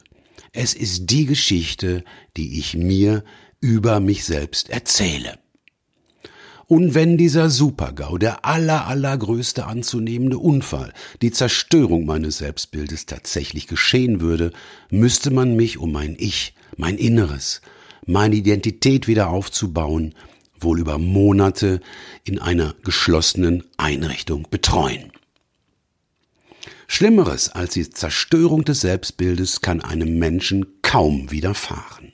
Es 0.55 0.73
ist 0.73 1.07
die 1.07 1.25
Geschichte, 1.25 2.05
die 2.37 2.59
ich 2.59 2.77
mir 2.77 3.25
über 3.59 3.99
mich 3.99 4.23
selbst 4.23 4.69
erzähle. 4.69 5.37
Und 6.67 6.95
wenn 6.95 7.17
dieser 7.17 7.49
Supergau, 7.49 8.17
der 8.17 8.45
aller, 8.45 8.87
allergrößte 8.87 9.65
anzunehmende 9.65 10.37
Unfall, 10.37 10.93
die 11.21 11.31
Zerstörung 11.31 12.05
meines 12.05 12.37
Selbstbildes 12.37 13.05
tatsächlich 13.05 13.67
geschehen 13.67 14.21
würde, 14.21 14.53
müsste 14.89 15.29
man 15.29 15.57
mich 15.57 15.77
um 15.77 15.91
mein 15.91 16.15
Ich, 16.17 16.55
mein 16.77 16.97
Inneres, 16.97 17.59
meine 18.05 18.35
Identität 18.35 19.07
wieder 19.07 19.27
aufzubauen, 19.27 20.15
wohl 20.57 20.79
über 20.79 20.97
Monate 20.97 21.81
in 22.23 22.39
einer 22.39 22.75
geschlossenen 22.81 23.65
Einrichtung 23.75 24.47
betreuen. 24.49 25.11
Schlimmeres 26.87 27.49
als 27.49 27.73
die 27.73 27.89
Zerstörung 27.89 28.63
des 28.63 28.81
Selbstbildes 28.81 29.61
kann 29.61 29.81
einem 29.81 30.17
Menschen 30.17 30.81
kaum 30.81 31.31
widerfahren. 31.31 32.13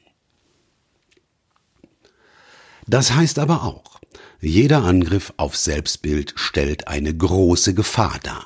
Das 2.88 3.14
heißt 3.14 3.40
aber 3.40 3.64
auch, 3.64 4.02
jeder 4.40 4.84
Angriff 4.84 5.34
auf 5.38 5.56
Selbstbild 5.56 6.34
stellt 6.36 6.88
eine 6.88 7.16
große 7.16 7.74
Gefahr 7.74 8.20
dar. 8.24 8.46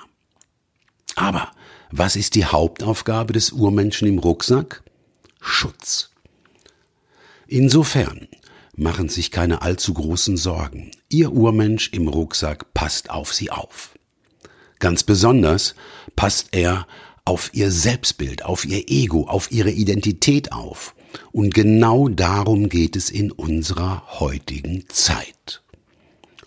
Aber 1.15 1.51
was 1.91 2.15
ist 2.15 2.35
die 2.35 2.45
Hauptaufgabe 2.45 3.31
des 3.31 3.51
Urmenschen 3.51 4.07
im 4.07 4.19
Rucksack? 4.19 4.83
Schutz. 5.39 6.09
Insofern 7.47 8.27
machen 8.75 9.07
sich 9.07 9.31
keine 9.31 9.61
allzu 9.61 9.93
großen 9.93 10.35
Sorgen. 10.35 10.91
Ihr 11.07 11.31
Urmensch 11.31 11.93
im 11.93 12.07
Rucksack 12.07 12.73
passt 12.73 13.09
auf 13.09 13.33
sie 13.33 13.51
auf. 13.51 13.97
Ganz 14.79 15.03
besonders 15.03 15.75
passt 16.15 16.49
er 16.51 16.87
auf 17.25 17.49
ihr 17.53 17.71
Selbstbild, 17.71 18.45
auf 18.45 18.65
ihr 18.65 18.83
Ego, 18.87 19.27
auf 19.27 19.51
ihre 19.51 19.71
Identität 19.71 20.51
auf. 20.51 20.95
Und 21.31 21.53
genau 21.53 22.07
darum 22.07 22.69
geht 22.69 22.95
es 22.95 23.09
in 23.09 23.31
unserer 23.31 24.19
heutigen 24.19 24.85
Zeit. 24.89 25.63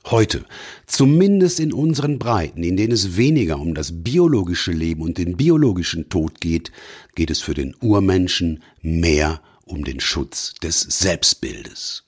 Heute, 0.07 0.45
zumindest 0.87 1.61
in 1.61 1.73
unseren 1.73 2.19
Breiten, 2.19 2.63
in 2.63 2.77
denen 2.77 2.93
es 2.93 3.17
weniger 3.19 3.59
um 3.59 3.75
das 3.75 4.03
biologische 4.03 4.73
Leben 4.73 5.03
und 5.03 5.19
den 5.19 5.37
biologischen 5.37 6.09
Tod 6.09 6.41
geht, 6.41 6.73
geht 7.15 7.31
es 7.31 7.41
für 7.41 7.53
den 7.53 7.75
Urmenschen 7.81 8.63
mehr 8.81 9.43
um 9.65 9.85
den 9.85 10.01
Schutz 10.01 10.55
des 10.55 10.81
Selbstbildes. 10.81 12.05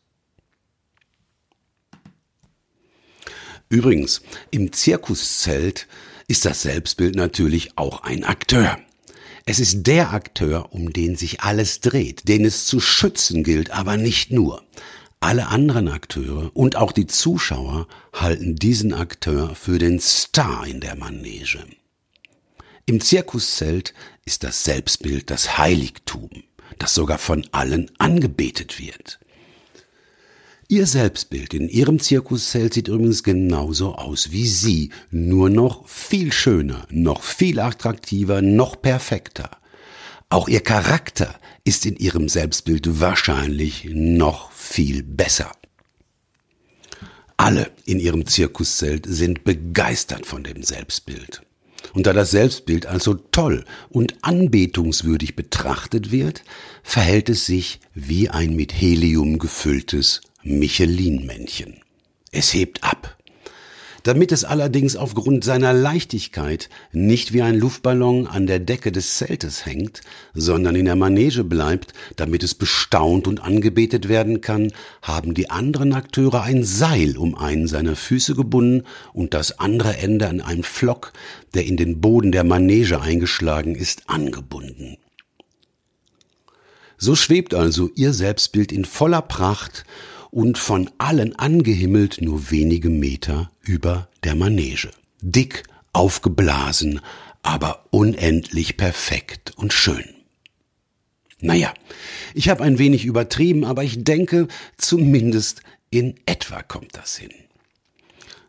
Übrigens, 3.68 4.22
im 4.50 4.72
Zirkuszelt 4.72 5.86
ist 6.30 6.44
das 6.44 6.62
Selbstbild 6.62 7.16
natürlich 7.16 7.76
auch 7.76 8.04
ein 8.04 8.22
Akteur. 8.22 8.78
Es 9.46 9.58
ist 9.58 9.88
der 9.88 10.12
Akteur, 10.12 10.72
um 10.72 10.92
den 10.92 11.16
sich 11.16 11.40
alles 11.40 11.80
dreht, 11.80 12.28
den 12.28 12.44
es 12.44 12.66
zu 12.66 12.78
schützen 12.78 13.42
gilt, 13.42 13.72
aber 13.72 13.96
nicht 13.96 14.30
nur. 14.30 14.62
Alle 15.18 15.48
anderen 15.48 15.88
Akteure 15.88 16.52
und 16.54 16.76
auch 16.76 16.92
die 16.92 17.08
Zuschauer 17.08 17.88
halten 18.14 18.54
diesen 18.54 18.94
Akteur 18.94 19.56
für 19.56 19.80
den 19.80 19.98
Star 19.98 20.64
in 20.68 20.80
der 20.80 20.94
Manege. 20.94 21.64
Im 22.86 23.00
Zirkuszelt 23.00 23.92
ist 24.24 24.44
das 24.44 24.62
Selbstbild 24.62 25.30
das 25.30 25.58
Heiligtum, 25.58 26.30
das 26.78 26.94
sogar 26.94 27.18
von 27.18 27.44
allen 27.50 27.90
angebetet 27.98 28.78
wird. 28.78 29.18
Ihr 30.70 30.86
Selbstbild 30.86 31.52
in 31.52 31.68
Ihrem 31.68 31.98
Zirkuszelt 31.98 32.74
sieht 32.74 32.86
übrigens 32.86 33.24
genauso 33.24 33.96
aus 33.96 34.30
wie 34.30 34.46
Sie, 34.46 34.90
nur 35.10 35.50
noch 35.50 35.88
viel 35.88 36.30
schöner, 36.30 36.86
noch 36.90 37.24
viel 37.24 37.58
attraktiver, 37.58 38.40
noch 38.40 38.80
perfekter. 38.80 39.50
Auch 40.28 40.46
Ihr 40.46 40.60
Charakter 40.60 41.34
ist 41.64 41.86
in 41.86 41.96
Ihrem 41.96 42.28
Selbstbild 42.28 43.00
wahrscheinlich 43.00 43.88
noch 43.90 44.52
viel 44.52 45.02
besser. 45.02 45.50
Alle 47.36 47.72
in 47.84 47.98
Ihrem 47.98 48.24
Zirkuszelt 48.28 49.06
sind 49.08 49.42
begeistert 49.42 50.24
von 50.24 50.44
dem 50.44 50.62
Selbstbild. 50.62 51.42
Und 51.94 52.06
da 52.06 52.12
das 52.12 52.30
Selbstbild 52.30 52.86
also 52.86 53.14
toll 53.14 53.64
und 53.88 54.14
anbetungswürdig 54.22 55.34
betrachtet 55.34 56.12
wird, 56.12 56.44
verhält 56.84 57.28
es 57.28 57.44
sich 57.44 57.80
wie 57.92 58.28
ein 58.28 58.54
mit 58.54 58.72
Helium 58.72 59.40
gefülltes 59.40 60.20
Michelin-Männchen. 60.42 61.80
Es 62.32 62.54
hebt 62.54 62.84
ab. 62.84 63.16
Damit 64.02 64.32
es 64.32 64.44
allerdings 64.44 64.96
aufgrund 64.96 65.44
seiner 65.44 65.74
Leichtigkeit 65.74 66.70
nicht 66.90 67.34
wie 67.34 67.42
ein 67.42 67.58
Luftballon 67.58 68.26
an 68.26 68.46
der 68.46 68.58
Decke 68.58 68.92
des 68.92 69.18
Zeltes 69.18 69.66
hängt, 69.66 70.00
sondern 70.32 70.74
in 70.74 70.86
der 70.86 70.96
Manege 70.96 71.44
bleibt, 71.44 71.92
damit 72.16 72.42
es 72.42 72.54
bestaunt 72.54 73.28
und 73.28 73.42
angebetet 73.42 74.08
werden 74.08 74.40
kann, 74.40 74.72
haben 75.02 75.34
die 75.34 75.50
anderen 75.50 75.92
Akteure 75.92 76.42
ein 76.42 76.64
Seil 76.64 77.18
um 77.18 77.34
einen 77.34 77.66
seiner 77.66 77.94
Füße 77.94 78.34
gebunden 78.34 78.86
und 79.12 79.34
das 79.34 79.58
andere 79.58 79.98
Ende 79.98 80.28
an 80.28 80.40
einen 80.40 80.64
Flock, 80.64 81.12
der 81.52 81.66
in 81.66 81.76
den 81.76 82.00
Boden 82.00 82.32
der 82.32 82.44
Manege 82.44 83.02
eingeschlagen 83.02 83.74
ist, 83.74 84.08
angebunden. 84.08 84.96
So 86.96 87.16
schwebt 87.16 87.54
also 87.54 87.90
ihr 87.94 88.12
Selbstbild 88.14 88.72
in 88.72 88.84
voller 88.84 89.22
Pracht 89.22 89.84
und 90.30 90.58
von 90.58 90.90
allen 90.98 91.36
angehimmelt 91.36 92.20
nur 92.20 92.50
wenige 92.50 92.90
Meter 92.90 93.50
über 93.62 94.08
der 94.24 94.34
Manege. 94.34 94.90
Dick, 95.20 95.64
aufgeblasen, 95.92 97.00
aber 97.42 97.86
unendlich 97.90 98.76
perfekt 98.76 99.52
und 99.56 99.72
schön. 99.72 100.04
Naja, 101.40 101.72
ich 102.34 102.48
habe 102.48 102.62
ein 102.62 102.78
wenig 102.78 103.06
übertrieben, 103.06 103.64
aber 103.64 103.82
ich 103.82 104.04
denke, 104.04 104.48
zumindest 104.76 105.62
in 105.90 106.14
etwa 106.26 106.62
kommt 106.62 106.96
das 106.96 107.16
hin. 107.16 107.32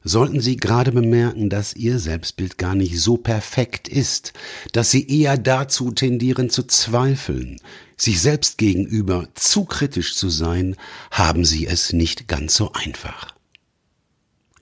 Sollten 0.04 0.42
Sie 0.42 0.58
gerade 0.58 0.92
bemerken, 0.92 1.50
dass 1.50 1.76
Ihr 1.76 2.00
Selbstbild 2.00 2.58
gar 2.58 2.74
nicht 2.74 3.00
so 3.00 3.18
perfekt 3.18 3.88
ist, 3.88 4.34
dass 4.72 4.90
Sie 4.90 5.08
eher 5.08 5.38
dazu 5.38 5.92
tendieren 5.92 6.50
zu 6.50 6.64
zweifeln, 6.64 7.60
sich 7.98 8.20
selbst 8.20 8.58
gegenüber 8.58 9.28
zu 9.36 9.66
kritisch 9.66 10.16
zu 10.16 10.30
sein, 10.30 10.76
haben 11.12 11.46
Sie 11.46 11.68
es 11.68 11.94
nicht 11.94 12.28
ganz 12.28 12.56
so 12.56 12.72
einfach. 12.74 13.36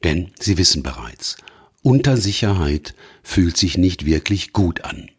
Denn 0.03 0.31
Sie 0.39 0.57
wissen 0.57 0.83
bereits, 0.83 1.37
Untersicherheit 1.81 2.93
fühlt 3.23 3.55
sich 3.55 3.77
nicht 3.77 4.05
wirklich 4.05 4.51
gut 4.51 4.83
an. 4.83 5.09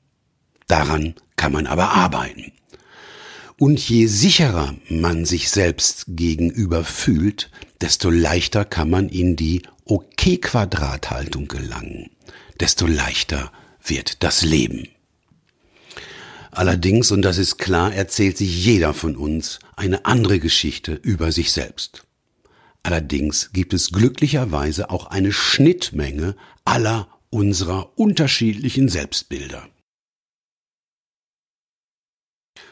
Daran 0.66 1.14
kann 1.36 1.52
man 1.52 1.66
aber 1.66 1.90
arbeiten. 1.90 2.52
Und 3.58 3.78
je 3.78 4.06
sicherer 4.06 4.74
man 4.88 5.24
sich 5.24 5.50
selbst 5.50 6.04
gegenüber 6.08 6.84
fühlt, 6.84 7.50
desto 7.80 8.10
leichter 8.10 8.64
kann 8.64 8.90
man 8.90 9.08
in 9.08 9.36
die 9.36 9.62
OK-Quadrathaltung 9.90 11.48
gelangen, 11.48 12.10
desto 12.60 12.86
leichter 12.86 13.50
wird 13.84 14.22
das 14.22 14.42
Leben. 14.42 14.86
Allerdings, 16.52 17.10
und 17.10 17.22
das 17.22 17.38
ist 17.38 17.58
klar, 17.58 17.92
erzählt 17.92 18.38
sich 18.38 18.64
jeder 18.64 18.94
von 18.94 19.16
uns 19.16 19.58
eine 19.74 20.04
andere 20.04 20.38
Geschichte 20.38 20.92
über 20.92 21.32
sich 21.32 21.50
selbst. 21.50 22.06
Allerdings 22.84 23.50
gibt 23.52 23.74
es 23.74 23.90
glücklicherweise 23.90 24.90
auch 24.90 25.06
eine 25.06 25.32
Schnittmenge 25.32 26.36
aller 26.64 27.08
unserer 27.30 27.98
unterschiedlichen 27.98 28.88
Selbstbilder. 28.88 29.68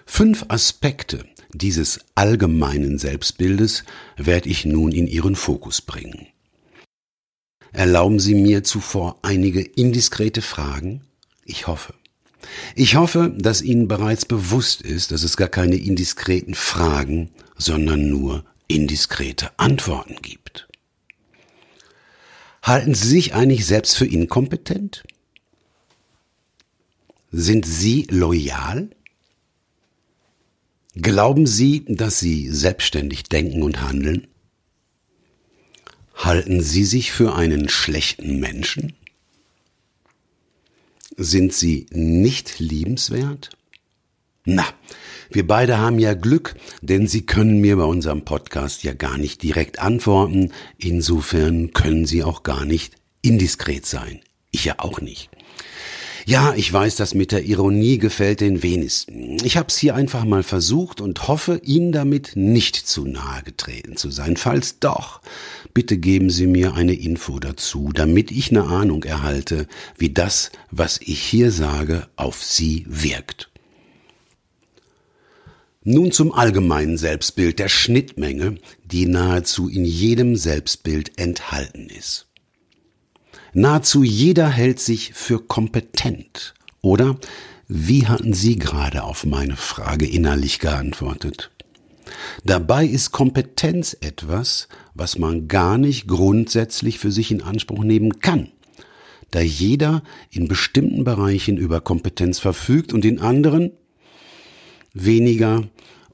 Fünf 0.06 0.46
Aspekte 0.48 1.26
dieses 1.52 2.00
allgemeinen 2.14 2.98
Selbstbildes 2.98 3.84
werde 4.16 4.48
ich 4.48 4.64
nun 4.64 4.92
in 4.92 5.08
Ihren 5.08 5.34
Fokus 5.34 5.82
bringen. 5.82 6.28
Erlauben 7.72 8.18
Sie 8.18 8.34
mir 8.34 8.64
zuvor 8.64 9.18
einige 9.22 9.60
indiskrete 9.60 10.42
Fragen? 10.42 11.02
Ich 11.44 11.66
hoffe. 11.66 11.94
Ich 12.74 12.96
hoffe, 12.96 13.34
dass 13.36 13.62
Ihnen 13.62 13.88
bereits 13.88 14.24
bewusst 14.24 14.82
ist, 14.82 15.10
dass 15.10 15.22
es 15.22 15.36
gar 15.36 15.48
keine 15.48 15.76
indiskreten 15.76 16.54
Fragen, 16.54 17.30
sondern 17.56 18.08
nur 18.08 18.44
indiskrete 18.68 19.50
Antworten 19.58 20.16
gibt. 20.22 20.68
Halten 22.62 22.94
Sie 22.94 23.08
sich 23.08 23.34
eigentlich 23.34 23.66
selbst 23.66 23.96
für 23.96 24.06
inkompetent? 24.06 25.04
Sind 27.30 27.66
Sie 27.66 28.06
loyal? 28.10 28.90
Glauben 30.94 31.46
Sie, 31.46 31.84
dass 31.86 32.18
Sie 32.18 32.48
selbstständig 32.50 33.24
denken 33.24 33.62
und 33.62 33.80
handeln? 33.80 34.26
Halten 36.18 36.60
Sie 36.60 36.84
sich 36.84 37.12
für 37.12 37.36
einen 37.36 37.68
schlechten 37.68 38.40
Menschen? 38.40 38.94
Sind 41.16 41.54
Sie 41.54 41.86
nicht 41.90 42.58
liebenswert? 42.58 43.50
Na, 44.44 44.64
wir 45.30 45.46
beide 45.46 45.78
haben 45.78 46.00
ja 46.00 46.14
Glück, 46.14 46.56
denn 46.82 47.06
Sie 47.06 47.24
können 47.24 47.60
mir 47.60 47.76
bei 47.76 47.84
unserem 47.84 48.24
Podcast 48.24 48.82
ja 48.82 48.94
gar 48.94 49.16
nicht 49.16 49.44
direkt 49.44 49.78
antworten. 49.78 50.52
Insofern 50.76 51.72
können 51.72 52.04
Sie 52.04 52.24
auch 52.24 52.42
gar 52.42 52.64
nicht 52.64 52.96
indiskret 53.22 53.86
sein. 53.86 54.20
Ich 54.50 54.64
ja 54.64 54.74
auch 54.78 55.00
nicht. 55.00 55.30
Ja, 56.28 56.52
ich 56.54 56.70
weiß, 56.70 56.96
das 56.96 57.14
mit 57.14 57.32
der 57.32 57.46
Ironie 57.46 57.96
gefällt 57.96 58.42
den 58.42 58.62
wenigsten. 58.62 59.38
Ich 59.44 59.56
hab's 59.56 59.78
hier 59.78 59.94
einfach 59.94 60.26
mal 60.26 60.42
versucht 60.42 61.00
und 61.00 61.26
hoffe, 61.26 61.58
Ihnen 61.64 61.90
damit 61.90 62.32
nicht 62.34 62.76
zu 62.76 63.06
nahe 63.06 63.42
getreten 63.44 63.96
zu 63.96 64.10
sein. 64.10 64.36
Falls 64.36 64.78
doch, 64.78 65.22
bitte 65.72 65.96
geben 65.96 66.28
Sie 66.28 66.46
mir 66.46 66.74
eine 66.74 66.92
Info 66.92 67.38
dazu, 67.38 67.92
damit 67.94 68.30
ich 68.30 68.50
eine 68.50 68.64
Ahnung 68.64 69.04
erhalte, 69.04 69.66
wie 69.96 70.10
das, 70.10 70.50
was 70.70 71.00
ich 71.00 71.18
hier 71.18 71.50
sage, 71.50 72.06
auf 72.16 72.44
Sie 72.44 72.84
wirkt. 72.86 73.50
Nun 75.82 76.12
zum 76.12 76.32
allgemeinen 76.32 76.98
Selbstbild 76.98 77.58
der 77.58 77.70
Schnittmenge, 77.70 78.56
die 78.84 79.06
nahezu 79.06 79.66
in 79.70 79.86
jedem 79.86 80.36
Selbstbild 80.36 81.18
enthalten 81.18 81.88
ist. 81.88 82.27
Nahezu 83.58 84.04
jeder 84.04 84.48
hält 84.48 84.78
sich 84.78 85.14
für 85.14 85.40
kompetent. 85.40 86.54
Oder 86.80 87.18
wie 87.66 88.06
hatten 88.06 88.32
Sie 88.32 88.56
gerade 88.56 89.02
auf 89.02 89.26
meine 89.26 89.56
Frage 89.56 90.06
innerlich 90.06 90.60
geantwortet? 90.60 91.50
Dabei 92.44 92.86
ist 92.86 93.10
Kompetenz 93.10 93.96
etwas, 94.00 94.68
was 94.94 95.18
man 95.18 95.48
gar 95.48 95.76
nicht 95.76 96.06
grundsätzlich 96.06 97.00
für 97.00 97.10
sich 97.10 97.32
in 97.32 97.42
Anspruch 97.42 97.82
nehmen 97.82 98.20
kann, 98.20 98.52
da 99.32 99.40
jeder 99.40 100.04
in 100.30 100.46
bestimmten 100.46 101.02
Bereichen 101.02 101.56
über 101.56 101.80
Kompetenz 101.80 102.38
verfügt 102.38 102.92
und 102.92 103.04
in 103.04 103.18
anderen 103.18 103.72
weniger 104.94 105.64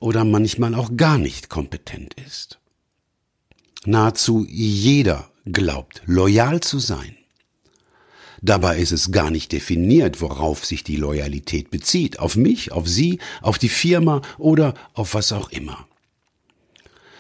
oder 0.01 0.25
manchmal 0.25 0.75
auch 0.75 0.97
gar 0.97 1.19
nicht 1.19 1.51
kompetent 1.51 2.15
ist. 2.27 2.59
Nahezu 3.85 4.47
jeder 4.49 5.31
glaubt, 5.45 6.01
loyal 6.07 6.61
zu 6.61 6.79
sein. 6.79 7.19
Dabei 8.45 8.77
ist 8.77 8.93
es 8.93 9.11
gar 9.11 9.31
nicht 9.31 9.53
definiert, 9.53 10.21
worauf 10.21 10.67
sich 10.67 10.85
die 10.85 10.97
Loyalität 10.97 11.71
bezieht. 11.71 12.19
Auf 12.19 12.37
mich, 12.37 12.73
auf 12.73 12.87
Sie, 12.87 13.19
auf 13.41 13.57
die 13.57 13.71
Firma 13.71 14.21
oder 14.37 14.75
auf 14.93 15.15
was 15.15 15.33
auch 15.33 15.49
immer. 15.49 15.87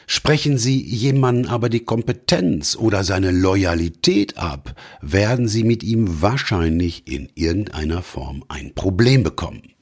Sprechen 0.06 0.58
Sie 0.58 0.78
jemanden 0.82 1.46
aber 1.46 1.70
die 1.70 1.80
Kompetenz 1.80 2.76
oder 2.76 3.04
seine 3.04 3.30
Loyalität 3.30 4.36
ab, 4.36 4.78
werden 5.00 5.48
Sie 5.48 5.64
mit 5.64 5.82
ihm 5.82 6.20
wahrscheinlich 6.20 7.08
in 7.08 7.30
irgendeiner 7.34 8.02
Form 8.02 8.44
ein 8.48 8.74
Problem 8.74 9.22
bekommen. 9.22 9.73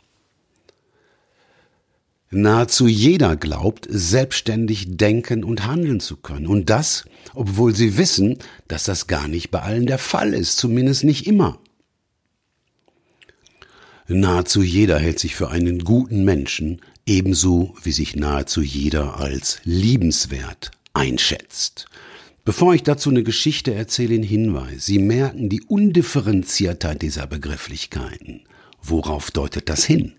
Nahezu 2.34 2.86
jeder 2.86 3.36
glaubt, 3.36 3.86
selbstständig 3.90 4.96
denken 4.96 5.44
und 5.44 5.66
handeln 5.66 6.00
zu 6.00 6.16
können. 6.16 6.46
Und 6.46 6.70
das, 6.70 7.04
obwohl 7.34 7.74
sie 7.74 7.98
wissen, 7.98 8.38
dass 8.68 8.84
das 8.84 9.06
gar 9.06 9.28
nicht 9.28 9.50
bei 9.50 9.60
allen 9.60 9.84
der 9.84 9.98
Fall 9.98 10.32
ist, 10.32 10.56
zumindest 10.56 11.04
nicht 11.04 11.26
immer. 11.26 11.58
Nahezu 14.08 14.62
jeder 14.62 14.98
hält 14.98 15.18
sich 15.18 15.36
für 15.36 15.50
einen 15.50 15.80
guten 15.84 16.24
Menschen, 16.24 16.80
ebenso 17.04 17.74
wie 17.82 17.92
sich 17.92 18.16
nahezu 18.16 18.62
jeder 18.62 19.18
als 19.18 19.60
liebenswert 19.64 20.70
einschätzt. 20.94 21.86
Bevor 22.46 22.74
ich 22.74 22.82
dazu 22.82 23.10
eine 23.10 23.24
Geschichte 23.24 23.74
erzähle, 23.74 24.14
ein 24.14 24.22
Hinweis. 24.22 24.86
Sie 24.86 24.98
merken 24.98 25.50
die 25.50 25.62
Undifferenziertheit 25.62 27.02
dieser 27.02 27.26
Begrifflichkeiten. 27.26 28.40
Worauf 28.82 29.30
deutet 29.30 29.68
das 29.68 29.84
hin? 29.84 30.14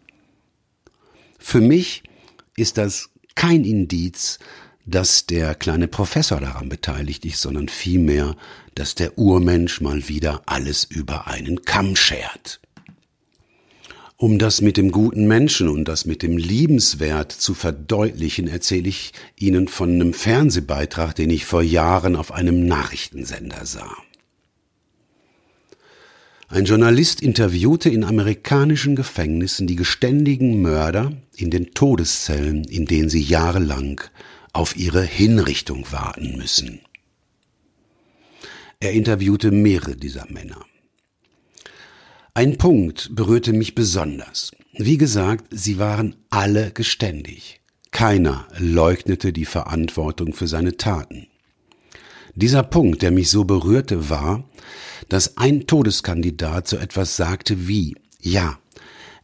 Für 1.45 1.60
mich 1.60 2.03
ist 2.56 2.77
das 2.77 3.10
kein 3.36 3.65
Indiz, 3.65 4.39
dass 4.86 5.27
der 5.27 5.53
kleine 5.53 5.89
Professor 5.89 6.39
daran 6.39 6.69
beteiligt 6.69 7.25
ist, 7.25 7.41
sondern 7.41 7.67
vielmehr, 7.67 8.38
dass 8.75 8.95
der 8.95 9.19
Urmensch 9.19 9.82
mal 9.82 10.08
wieder 10.08 10.41
alles 10.45 10.86
über 10.86 11.27
einen 11.27 11.63
Kamm 11.63 11.97
schert. 11.97 12.62
Um 14.15 14.39
das 14.39 14.62
mit 14.62 14.77
dem 14.77 14.89
guten 14.89 15.27
Menschen 15.27 15.67
und 15.67 15.86
das 15.86 16.06
mit 16.06 16.23
dem 16.23 16.38
Liebenswert 16.38 17.34
zu 17.34 17.53
verdeutlichen, 17.53 18.47
erzähle 18.47 18.88
ich 18.88 19.12
Ihnen 19.36 19.67
von 19.67 19.91
einem 19.91 20.13
Fernsehbeitrag, 20.13 21.13
den 21.13 21.29
ich 21.29 21.45
vor 21.45 21.62
Jahren 21.62 22.15
auf 22.15 22.32
einem 22.32 22.65
Nachrichtensender 22.65 23.65
sah. 23.65 23.95
Ein 26.53 26.65
Journalist 26.65 27.19
interviewte 27.23 27.89
in 27.89 28.03
amerikanischen 28.03 28.95
Gefängnissen 28.95 29.65
die 29.65 29.75
geständigen 29.75 30.61
Mörder 30.61 31.11
in 31.35 31.49
den 31.49 31.71
Todeszellen, 31.71 32.63
in 32.65 32.85
denen 32.85 33.09
sie 33.09 33.23
jahrelang 33.23 33.99
auf 34.51 34.77
ihre 34.77 35.01
Hinrichtung 35.01 35.91
warten 35.91 36.37
müssen. 36.37 36.81
Er 38.79 38.91
interviewte 38.91 39.49
mehrere 39.49 39.95
dieser 39.95 40.27
Männer. 40.29 40.63
Ein 42.35 42.59
Punkt 42.59 43.09
berührte 43.15 43.51
mich 43.51 43.73
besonders. 43.73 44.51
Wie 44.73 44.99
gesagt, 44.99 45.45
sie 45.49 45.79
waren 45.79 46.15
alle 46.29 46.69
geständig. 46.69 47.61
Keiner 47.89 48.47
leugnete 48.59 49.33
die 49.33 49.45
Verantwortung 49.45 50.33
für 50.33 50.45
seine 50.47 50.77
Taten. 50.77 51.25
Dieser 52.35 52.63
Punkt, 52.63 53.03
der 53.03 53.11
mich 53.11 53.29
so 53.29 53.43
berührte, 53.43 54.09
war, 54.09 54.43
dass 55.07 55.37
ein 55.37 55.67
Todeskandidat 55.67 56.67
so 56.67 56.77
etwas 56.77 57.15
sagte 57.15 57.67
wie, 57.67 57.95
ja, 58.19 58.57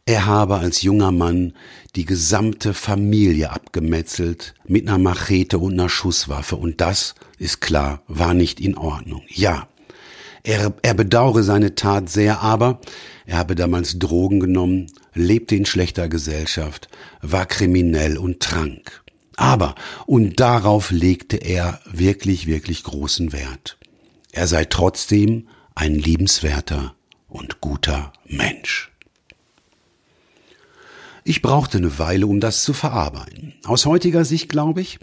er 0.06 0.26
habe 0.26 0.58
als 0.58 0.82
junger 0.82 1.10
Mann 1.10 1.54
die 1.96 2.04
gesamte 2.04 2.72
Familie 2.72 3.50
abgemetzelt 3.50 4.54
mit 4.66 4.88
einer 4.88 4.98
Machete 4.98 5.58
und 5.58 5.72
einer 5.72 5.88
Schusswaffe 5.88 6.56
und 6.56 6.80
das, 6.80 7.14
ist 7.38 7.60
klar, 7.60 8.02
war 8.06 8.34
nicht 8.34 8.60
in 8.60 8.76
Ordnung. 8.76 9.22
Ja, 9.28 9.66
er, 10.42 10.72
er 10.82 10.94
bedauere 10.94 11.42
seine 11.42 11.74
Tat 11.74 12.08
sehr, 12.08 12.40
aber 12.40 12.80
er 13.26 13.38
habe 13.38 13.54
damals 13.54 13.98
Drogen 13.98 14.40
genommen, 14.40 14.86
lebte 15.14 15.56
in 15.56 15.66
schlechter 15.66 16.08
Gesellschaft, 16.08 16.88
war 17.22 17.46
kriminell 17.46 18.16
und 18.16 18.40
trank. 18.40 19.02
Aber, 19.40 19.74
und 20.04 20.38
darauf 20.38 20.90
legte 20.90 21.38
er 21.38 21.80
wirklich, 21.90 22.46
wirklich 22.46 22.84
großen 22.84 23.32
Wert. 23.32 23.78
Er 24.32 24.46
sei 24.46 24.66
trotzdem 24.66 25.48
ein 25.74 25.94
liebenswerter 25.94 26.94
und 27.26 27.62
guter 27.62 28.12
Mensch. 28.26 28.92
Ich 31.24 31.40
brauchte 31.40 31.78
eine 31.78 31.98
Weile, 31.98 32.26
um 32.26 32.38
das 32.40 32.64
zu 32.64 32.74
verarbeiten. 32.74 33.54
Aus 33.64 33.86
heutiger 33.86 34.26
Sicht 34.26 34.50
glaube 34.50 34.82
ich, 34.82 34.98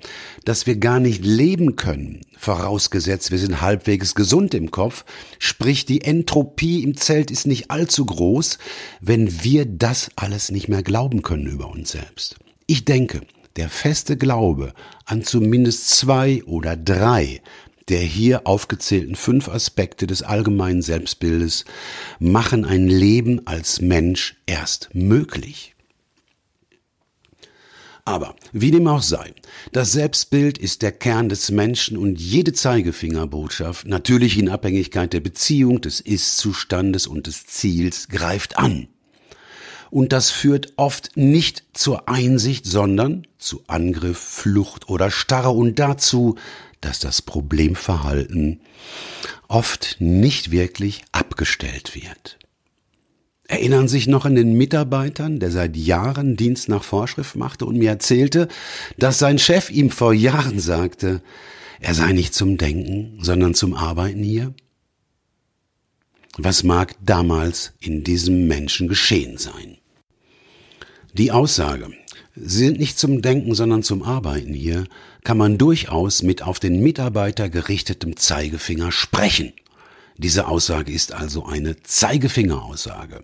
dass 0.46 0.68
wir 0.68 0.76
gar 0.76 1.00
nicht 1.00 1.26
leben 1.26 1.76
können, 1.76 2.22
vorausgesetzt 2.38 3.32
wir 3.32 3.40
sind 3.40 3.62
halbwegs 3.62 4.14
gesund 4.14 4.54
im 4.54 4.70
Kopf, 4.70 5.04
sprich 5.40 5.88
die 5.88 6.02
Entropie 6.02 6.84
im 6.84 6.96
Zelt 6.96 7.32
ist 7.32 7.48
nicht 7.48 7.72
allzu 7.72 8.06
groß, 8.06 8.60
wenn 9.02 9.44
wir 9.44 9.66
das 9.66 10.12
alles 10.16 10.52
nicht 10.52 10.68
mehr 10.68 10.84
glauben 10.84 11.24
können 11.24 11.48
über 11.48 11.72
uns 11.72 11.90
selbst. 11.90 12.36
Ich 12.68 12.86
denke, 12.86 13.22
der 13.58 13.70
feste 13.70 14.18
Glaube 14.18 14.74
an 15.06 15.24
zumindest 15.24 15.90
zwei 15.90 16.44
oder 16.46 16.78
drei 16.78 17.42
der 17.90 18.02
hier 18.02 18.46
aufgezählten 18.46 19.16
fünf 19.16 19.48
Aspekte 19.48 20.08
des 20.08 20.22
allgemeinen 20.22 20.82
Selbstbildes 20.82 21.66
machen 22.20 22.66
ein 22.66 22.88
Leben 22.88 23.48
als 23.48 23.82
Mensch 23.82 24.36
erst 24.46 24.90
möglich. 24.94 25.74
Aber 28.04 28.36
wie 28.54 28.72
dem 28.72 28.88
auch 28.88 29.02
sei, 29.02 29.34
das 29.74 29.92
Selbstbild 29.92 30.58
ist 30.58 30.82
der 30.82 30.94
Kern 30.94 31.28
des 31.28 31.52
Menschen 31.52 31.98
und 31.98 32.20
jede 32.22 32.54
Zeigefingerbotschaft, 32.54 33.86
natürlich 33.86 34.38
in 34.38 34.48
Abhängigkeit 34.48 35.12
der 35.12 35.20
Beziehung, 35.20 35.82
des 35.82 36.00
Ist-Zustandes 36.00 37.06
und 37.06 37.28
des 37.28 37.48
Ziels, 37.48 38.08
greift 38.08 38.58
an. 38.58 38.88
Und 39.90 40.12
das 40.12 40.32
führt 40.32 40.74
oft 40.76 41.16
nicht 41.16 41.64
zur 41.74 42.10
Einsicht, 42.10 42.66
sondern 42.66 43.26
zu 43.38 43.64
Angriff, 43.68 44.18
Flucht 44.18 44.90
oder 44.90 45.12
Starre 45.12 45.50
und 45.50 45.80
dazu, 45.80 46.36
dass 46.82 47.00
das 47.00 47.22
Problemverhalten 47.22 48.62
oft 49.48 49.98
nicht 50.00 50.52
wirklich 50.52 51.04
abgestellt 51.12 51.96
wird. 51.96 52.38
Erinnern 53.48 53.88
sich 53.88 54.08
noch 54.08 54.26
an 54.26 54.36
den 54.36 54.54
Mitarbeitern, 54.54 55.40
der 55.40 55.52
seit 55.52 55.78
Jahren 55.78 56.36
Dienst 56.36 56.68
nach 56.68 56.84
Vorschrift 56.84 57.38
machte 57.38 57.66
und 57.66 57.78
mir 57.78 57.90
erzählte, 57.90 58.50
dass 58.98 59.20
sein 59.20 59.40
Chef 59.40 59.70
ihm 59.70 59.90
vor 59.90 60.14
Jahren 60.14 60.60
sagte, 60.60 61.22
er 61.80 61.94
sei 61.94 62.12
nicht 62.12 62.34
zum 62.34 62.58
Denken, 62.58 63.20
sondern 63.22 63.54
zum 63.54 63.74
Arbeiten 63.74 64.22
hier? 64.22 64.54
Was 66.38 66.64
mag 66.64 66.96
damals 67.04 67.74
in 67.80 68.04
diesem 68.04 68.48
Menschen 68.48 68.88
geschehen 68.88 69.38
sein? 69.38 69.78
Die 71.14 71.32
Aussage, 71.32 71.92
Sie 72.36 72.66
sind 72.66 72.78
nicht 72.78 73.00
zum 73.00 73.24
Denken, 73.24 73.56
sondern 73.56 73.82
zum 73.82 74.04
Arbeiten 74.04 74.54
hier, 74.54 74.84
kann 75.24 75.40
man 75.40 75.58
durchaus 75.58 76.22
mit 76.22 76.44
auf 76.44 76.60
den 76.60 76.84
Mitarbeiter 76.84 77.50
gerichtetem 77.50 78.16
Zeigefinger 78.16 78.92
sprechen. 78.92 79.54
Diese 80.18 80.48
Aussage 80.48 80.92
ist 80.92 81.12
also 81.12 81.46
eine 81.46 81.82
Zeigefingeraussage. 81.82 83.24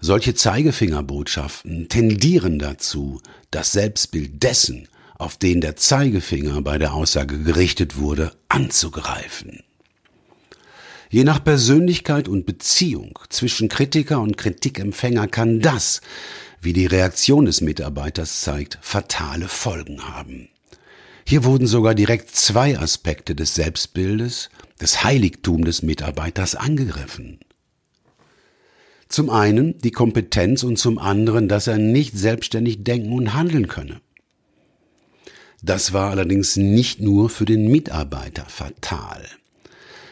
Solche 0.00 0.34
Zeigefingerbotschaften 0.34 1.88
tendieren 1.88 2.58
dazu, 2.58 3.22
das 3.50 3.72
Selbstbild 3.72 4.42
dessen, 4.42 4.88
auf 5.16 5.38
den 5.38 5.62
der 5.62 5.76
Zeigefinger 5.76 6.60
bei 6.60 6.76
der 6.76 6.92
Aussage 6.92 7.42
gerichtet 7.42 7.96
wurde, 7.96 8.32
anzugreifen. 8.48 9.62
Je 11.12 11.24
nach 11.24 11.42
Persönlichkeit 11.42 12.28
und 12.28 12.46
Beziehung 12.46 13.18
zwischen 13.30 13.68
Kritiker 13.68 14.20
und 14.20 14.36
Kritikempfänger 14.36 15.26
kann 15.26 15.58
das, 15.58 16.02
wie 16.60 16.72
die 16.72 16.86
Reaktion 16.86 17.46
des 17.46 17.60
Mitarbeiters 17.60 18.42
zeigt, 18.42 18.78
fatale 18.80 19.48
Folgen 19.48 20.06
haben. 20.06 20.48
Hier 21.26 21.42
wurden 21.42 21.66
sogar 21.66 21.96
direkt 21.96 22.36
zwei 22.36 22.78
Aspekte 22.78 23.34
des 23.34 23.56
Selbstbildes, 23.56 24.50
des 24.80 25.02
Heiligtums 25.02 25.64
des 25.64 25.82
Mitarbeiters 25.82 26.54
angegriffen. 26.54 27.40
Zum 29.08 29.30
einen 29.30 29.78
die 29.78 29.90
Kompetenz 29.90 30.62
und 30.62 30.76
zum 30.76 30.98
anderen, 30.98 31.48
dass 31.48 31.66
er 31.66 31.78
nicht 31.78 32.16
selbstständig 32.16 32.84
denken 32.84 33.12
und 33.12 33.34
handeln 33.34 33.66
könne. 33.66 34.00
Das 35.60 35.92
war 35.92 36.10
allerdings 36.10 36.56
nicht 36.56 37.00
nur 37.00 37.28
für 37.30 37.46
den 37.46 37.68
Mitarbeiter 37.68 38.44
fatal. 38.46 39.26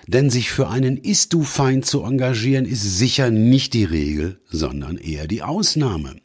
Denn 0.09 0.31
sich 0.31 0.51
für 0.51 0.69
einen 0.69 0.97
Ist-Du-Feind 0.97 1.85
zu 1.85 2.03
engagieren, 2.03 2.65
ist 2.65 2.99
sicher 2.99 3.31
nicht 3.31 3.75
die 3.75 3.85
Regel, 3.85 4.41
sondern 4.49 4.97
eher 4.97 5.27
die 5.27 5.43
Ausnahme. 5.43 6.17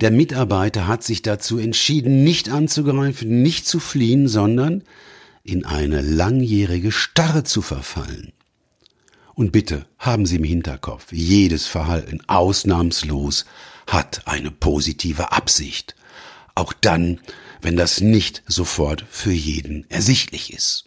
Der 0.00 0.10
Mitarbeiter 0.10 0.88
hat 0.88 1.04
sich 1.04 1.22
dazu 1.22 1.58
entschieden, 1.58 2.24
nicht 2.24 2.48
anzugreifen, 2.48 3.40
nicht 3.40 3.68
zu 3.68 3.78
fliehen, 3.78 4.26
sondern 4.26 4.82
in 5.44 5.64
eine 5.64 6.00
langjährige 6.00 6.90
Starre 6.90 7.44
zu 7.44 7.62
verfallen. 7.62 8.32
Und 9.34 9.52
bitte 9.52 9.86
haben 9.96 10.26
Sie 10.26 10.36
im 10.36 10.44
Hinterkopf, 10.44 11.12
jedes 11.12 11.68
Verhalten 11.68 12.20
ausnahmslos 12.26 13.44
hat 13.86 14.22
eine 14.26 14.50
positive 14.50 15.30
Absicht. 15.30 15.94
Auch 16.56 16.72
dann, 16.72 17.20
wenn 17.60 17.76
das 17.76 18.00
nicht 18.00 18.42
sofort 18.48 19.04
für 19.08 19.32
jeden 19.32 19.88
ersichtlich 19.88 20.52
ist. 20.52 20.83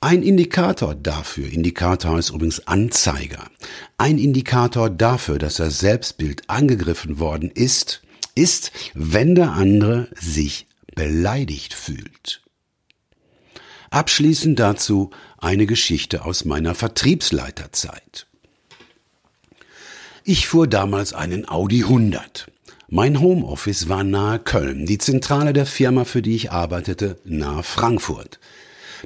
Ein 0.00 0.22
Indikator 0.22 0.94
dafür, 0.94 1.50
Indikator 1.50 2.18
ist 2.18 2.30
übrigens 2.30 2.66
Anzeiger, 2.66 3.50
ein 3.96 4.18
Indikator 4.18 4.90
dafür, 4.90 5.38
dass 5.38 5.56
das 5.56 5.78
Selbstbild 5.78 6.50
angegriffen 6.50 7.18
worden 7.18 7.50
ist, 7.50 8.02
ist, 8.34 8.72
wenn 8.92 9.34
der 9.34 9.52
andere 9.52 10.10
sich 10.14 10.66
beleidigt 10.94 11.72
fühlt. 11.72 12.42
Abschließend 13.88 14.58
dazu 14.58 15.10
eine 15.38 15.64
Geschichte 15.64 16.26
aus 16.26 16.44
meiner 16.44 16.74
Vertriebsleiterzeit. 16.74 18.26
Ich 20.24 20.46
fuhr 20.46 20.66
damals 20.66 21.14
einen 21.14 21.48
Audi 21.48 21.84
100. 21.84 22.50
Mein 22.88 23.20
Homeoffice 23.20 23.88
war 23.88 24.04
nahe 24.04 24.40
Köln, 24.40 24.84
die 24.84 24.98
Zentrale 24.98 25.54
der 25.54 25.66
Firma, 25.66 26.04
für 26.04 26.20
die 26.20 26.36
ich 26.36 26.52
arbeitete, 26.52 27.18
nahe 27.24 27.62
Frankfurt. 27.62 28.38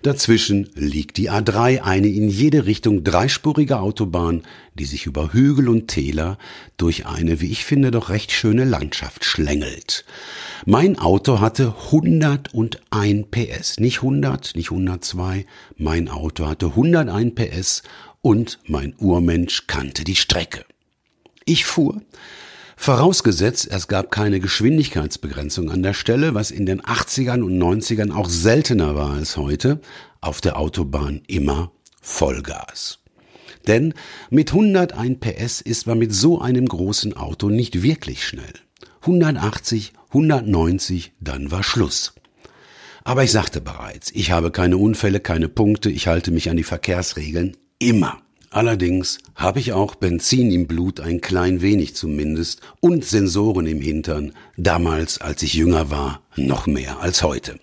Dazwischen 0.03 0.70
liegt 0.74 1.16
die 1.16 1.31
A3, 1.31 1.83
eine 1.83 2.09
in 2.09 2.29
jede 2.29 2.66
Richtung 2.66 3.05
dreispurige 3.05 3.81
Autobahn, 3.81 4.42
die 4.74 4.85
sich 4.85 5.07
über 5.07 5.33
Hügel 5.33 5.68
und 5.68 5.88
Täler 5.88 6.38
durch 6.76 7.07
eine, 7.07 7.40
wie 7.40 7.50
ich 7.50 7.64
finde, 7.64 7.90
doch 7.90 8.09
recht 8.09 8.33
schöne 8.33 8.64
Landschaft 8.64 9.24
schlängelt. 9.24 10.05
Mein 10.64 10.98
Auto 10.98 11.40
hatte 11.40 11.74
101 11.87 13.26
PS, 13.31 13.79
nicht 13.79 13.98
100, 13.98 14.57
nicht 14.57 14.70
102, 14.70 15.46
mein 15.76 16.09
Auto 16.09 16.46
hatte 16.46 16.66
101 16.66 17.35
PS 17.35 17.83
und 18.22 18.59
mein 18.66 18.94
Urmensch 18.98 19.66
kannte 19.66 20.05
die 20.05 20.16
Strecke. 20.16 20.64
Ich 21.44 21.64
fuhr 21.64 22.00
Vorausgesetzt, 22.83 23.69
es 23.71 23.88
gab 23.88 24.11
keine 24.11 24.40
Geschwindigkeitsbegrenzung 24.40 25.71
an 25.71 25.83
der 25.83 25.93
Stelle, 25.93 26.33
was 26.33 26.51
in 26.51 26.64
den 26.64 26.81
80ern 26.81 27.43
und 27.43 27.59
90ern 27.59 28.11
auch 28.11 28.31
seltener 28.31 28.95
war 28.95 29.11
als 29.11 29.37
heute, 29.37 29.83
auf 30.23 30.40
der 30.40 30.59
Autobahn 30.59 31.21
immer 31.27 31.73
Vollgas. 32.01 33.01
Denn 33.66 33.93
mit 34.31 34.53
101 34.53 35.21
PS 35.21 35.61
ist 35.61 35.87
man 35.87 35.99
mit 35.99 36.14
so 36.14 36.40
einem 36.40 36.64
großen 36.64 37.14
Auto 37.19 37.51
nicht 37.51 37.83
wirklich 37.83 38.27
schnell. 38.27 38.55
180, 39.03 39.93
190, 40.09 41.12
dann 41.21 41.51
war 41.51 41.62
Schluss. 41.62 42.14
Aber 43.05 43.25
ich 43.25 43.31
sagte 43.31 43.61
bereits, 43.61 44.11
ich 44.11 44.31
habe 44.31 44.51
keine 44.51 44.79
Unfälle, 44.79 45.21
keine 45.21 45.51
Punkte, 45.51 45.90
ich 45.90 46.07
halte 46.07 46.31
mich 46.31 46.49
an 46.49 46.57
die 46.57 46.64
Verkehrsregeln 46.64 47.59
immer. 47.79 48.23
Allerdings 48.53 49.19
habe 49.37 49.61
ich 49.61 49.73
auch 49.73 49.95
Benzin 49.95 50.51
im 50.51 50.67
Blut 50.67 50.99
ein 50.99 51.21
klein 51.21 51.63
wenig 51.63 51.95
zumindest 51.95 52.61
und 52.81 53.05
Sensoren 53.05 53.67
im 53.67 53.81
Hintern, 53.81 54.33
damals 54.57 55.21
als 55.21 55.45
ich 55.45 55.55
jünger 55.55 55.91
war, 55.91 56.23
noch 56.35 56.67
mehr 56.67 56.99
als 56.99 57.23
heute. 57.23 57.61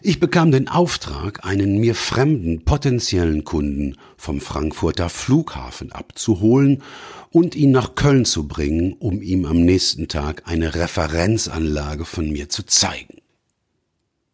Ich 0.00 0.20
bekam 0.20 0.52
den 0.52 0.68
Auftrag, 0.68 1.44
einen 1.44 1.78
mir 1.78 1.94
fremden 1.94 2.64
potenziellen 2.64 3.44
Kunden 3.44 3.96
vom 4.16 4.40
Frankfurter 4.40 5.10
Flughafen 5.10 5.92
abzuholen 5.92 6.82
und 7.30 7.54
ihn 7.54 7.72
nach 7.72 7.94
Köln 7.94 8.24
zu 8.24 8.48
bringen, 8.48 8.94
um 8.94 9.20
ihm 9.20 9.44
am 9.44 9.60
nächsten 9.60 10.08
Tag 10.08 10.44
eine 10.46 10.76
Referenzanlage 10.76 12.06
von 12.06 12.30
mir 12.30 12.48
zu 12.48 12.64
zeigen. 12.64 13.18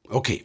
Okay, 0.09 0.45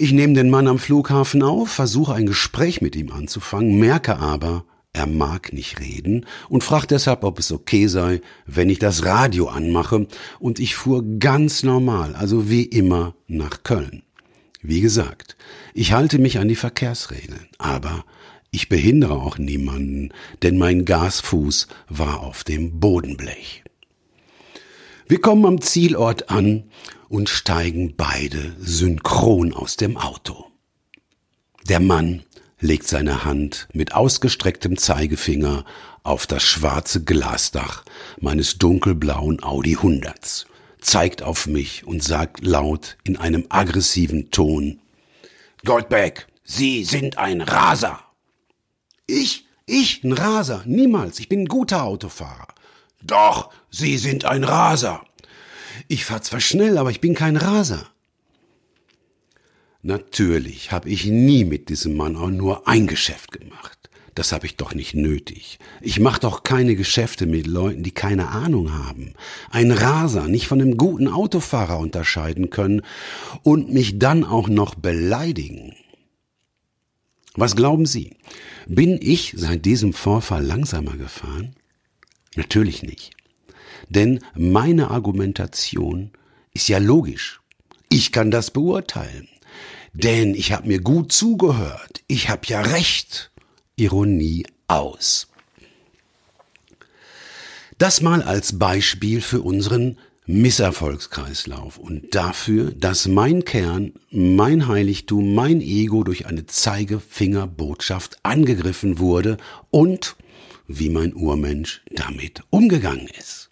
ich 0.00 0.12
nehme 0.12 0.32
den 0.32 0.48
Mann 0.48 0.66
am 0.66 0.78
Flughafen 0.78 1.42
auf, 1.42 1.68
versuche 1.68 2.14
ein 2.14 2.24
Gespräch 2.24 2.80
mit 2.80 2.96
ihm 2.96 3.12
anzufangen, 3.12 3.78
merke 3.78 4.16
aber, 4.16 4.64
er 4.94 5.06
mag 5.06 5.52
nicht 5.52 5.78
reden 5.78 6.24
und 6.48 6.64
fragt 6.64 6.90
deshalb, 6.90 7.22
ob 7.22 7.38
es 7.38 7.52
okay 7.52 7.86
sei, 7.86 8.22
wenn 8.46 8.70
ich 8.70 8.78
das 8.78 9.04
Radio 9.04 9.48
anmache, 9.48 10.06
und 10.38 10.58
ich 10.58 10.74
fuhr 10.74 11.04
ganz 11.18 11.62
normal, 11.62 12.16
also 12.16 12.48
wie 12.48 12.62
immer, 12.62 13.14
nach 13.28 13.62
Köln. 13.62 14.02
Wie 14.62 14.80
gesagt, 14.80 15.36
ich 15.74 15.92
halte 15.92 16.18
mich 16.18 16.38
an 16.38 16.48
die 16.48 16.56
Verkehrsregeln, 16.56 17.48
aber 17.58 18.06
ich 18.50 18.70
behindere 18.70 19.14
auch 19.14 19.36
niemanden, 19.36 20.12
denn 20.42 20.56
mein 20.56 20.86
Gasfuß 20.86 21.68
war 21.90 22.20
auf 22.20 22.42
dem 22.42 22.80
Bodenblech. 22.80 23.64
Wir 25.06 25.20
kommen 25.20 25.44
am 25.44 25.60
Zielort 25.60 26.30
an 26.30 26.64
und 27.10 27.28
steigen 27.28 27.96
beide 27.96 28.54
synchron 28.60 29.52
aus 29.52 29.76
dem 29.76 29.98
Auto. 29.98 30.46
Der 31.68 31.80
Mann 31.80 32.22
legt 32.60 32.86
seine 32.86 33.24
Hand 33.24 33.68
mit 33.74 33.92
ausgestrecktem 33.92 34.78
Zeigefinger 34.78 35.64
auf 36.04 36.26
das 36.26 36.44
schwarze 36.44 37.02
Glasdach 37.02 37.84
meines 38.20 38.58
dunkelblauen 38.58 39.42
Audi 39.42 39.76
100, 39.76 40.46
zeigt 40.80 41.22
auf 41.22 41.46
mich 41.46 41.84
und 41.84 42.02
sagt 42.02 42.46
laut 42.46 42.96
in 43.02 43.16
einem 43.16 43.44
aggressiven 43.48 44.30
Ton, 44.30 44.80
Goldbeck, 45.64 46.28
Sie 46.44 46.84
sind 46.84 47.18
ein 47.18 47.42
Raser. 47.42 48.00
Ich? 49.06 49.46
Ich? 49.66 50.02
Ein 50.04 50.12
Raser? 50.12 50.62
Niemals. 50.64 51.18
Ich 51.18 51.28
bin 51.28 51.42
ein 51.42 51.48
guter 51.48 51.84
Autofahrer. 51.84 52.48
Doch, 53.02 53.50
Sie 53.70 53.98
sind 53.98 54.24
ein 54.24 54.44
Raser. 54.44 55.02
Ich 55.88 56.04
fahr 56.04 56.22
zwar 56.22 56.40
schnell, 56.40 56.78
aber 56.78 56.90
ich 56.90 57.00
bin 57.00 57.14
kein 57.14 57.36
Raser. 57.36 57.86
Natürlich 59.82 60.72
habe 60.72 60.90
ich 60.90 61.06
nie 61.06 61.44
mit 61.44 61.68
diesem 61.70 61.96
Mann 61.96 62.16
auch 62.16 62.30
nur 62.30 62.68
ein 62.68 62.86
Geschäft 62.86 63.32
gemacht. 63.32 63.80
Das 64.14 64.32
habe 64.32 64.44
ich 64.44 64.56
doch 64.56 64.74
nicht 64.74 64.94
nötig. 64.94 65.58
Ich 65.80 66.00
mache 66.00 66.20
doch 66.20 66.42
keine 66.42 66.74
Geschäfte 66.74 67.26
mit 67.26 67.46
Leuten, 67.46 67.82
die 67.82 67.92
keine 67.92 68.28
Ahnung 68.28 68.72
haben, 68.72 69.14
ein 69.50 69.70
Raser 69.70 70.26
nicht 70.26 70.48
von 70.48 70.60
einem 70.60 70.76
guten 70.76 71.08
Autofahrer 71.08 71.78
unterscheiden 71.78 72.50
können 72.50 72.82
und 73.42 73.72
mich 73.72 73.98
dann 73.98 74.24
auch 74.24 74.48
noch 74.48 74.74
beleidigen. 74.74 75.74
Was 77.34 77.56
glauben 77.56 77.86
Sie? 77.86 78.16
Bin 78.66 78.98
ich 79.00 79.34
seit 79.36 79.64
diesem 79.64 79.92
Vorfall 79.92 80.44
langsamer 80.44 80.96
gefahren? 80.96 81.54
Natürlich 82.34 82.82
nicht. 82.82 83.12
Denn 83.88 84.20
meine 84.34 84.90
Argumentation 84.90 86.10
ist 86.52 86.68
ja 86.68 86.78
logisch. 86.78 87.40
Ich 87.88 88.12
kann 88.12 88.30
das 88.30 88.50
beurteilen. 88.50 89.28
Denn 89.92 90.34
ich 90.34 90.52
habe 90.52 90.68
mir 90.68 90.80
gut 90.80 91.12
zugehört. 91.12 92.02
Ich 92.06 92.28
habe 92.28 92.42
ja 92.46 92.60
recht. 92.60 93.30
Ironie 93.76 94.46
aus. 94.68 95.28
Das 97.78 98.02
mal 98.02 98.22
als 98.22 98.58
Beispiel 98.58 99.20
für 99.22 99.40
unseren 99.40 99.98
Misserfolgskreislauf 100.26 101.78
und 101.78 102.14
dafür, 102.14 102.70
dass 102.70 103.08
mein 103.08 103.44
Kern, 103.44 103.94
mein 104.10 104.68
Heiligtum, 104.68 105.34
mein 105.34 105.60
Ego 105.60 106.04
durch 106.04 106.26
eine 106.26 106.46
Zeigefingerbotschaft 106.46 108.18
angegriffen 108.22 108.98
wurde 108.98 109.38
und 109.70 110.14
wie 110.68 110.88
mein 110.88 111.14
Urmensch 111.14 111.82
damit 111.90 112.44
umgegangen 112.50 113.08
ist. 113.18 113.49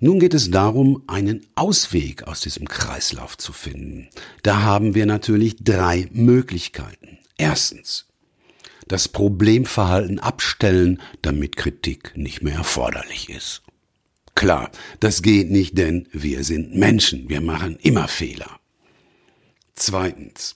Nun 0.00 0.18
geht 0.18 0.34
es 0.34 0.50
darum, 0.50 1.02
einen 1.06 1.46
Ausweg 1.54 2.24
aus 2.24 2.40
diesem 2.40 2.68
Kreislauf 2.68 3.38
zu 3.38 3.52
finden. 3.52 4.08
Da 4.42 4.62
haben 4.62 4.94
wir 4.94 5.06
natürlich 5.06 5.56
drei 5.60 6.08
Möglichkeiten. 6.12 7.18
Erstens, 7.36 8.06
das 8.88 9.08
Problemverhalten 9.08 10.18
abstellen, 10.18 11.00
damit 11.22 11.56
Kritik 11.56 12.12
nicht 12.16 12.42
mehr 12.42 12.56
erforderlich 12.56 13.30
ist. 13.30 13.62
Klar, 14.34 14.70
das 15.00 15.22
geht 15.22 15.50
nicht, 15.50 15.78
denn 15.78 16.08
wir 16.12 16.44
sind 16.44 16.74
Menschen, 16.74 17.28
wir 17.28 17.40
machen 17.40 17.78
immer 17.82 18.08
Fehler. 18.08 18.58
Zweitens. 19.74 20.54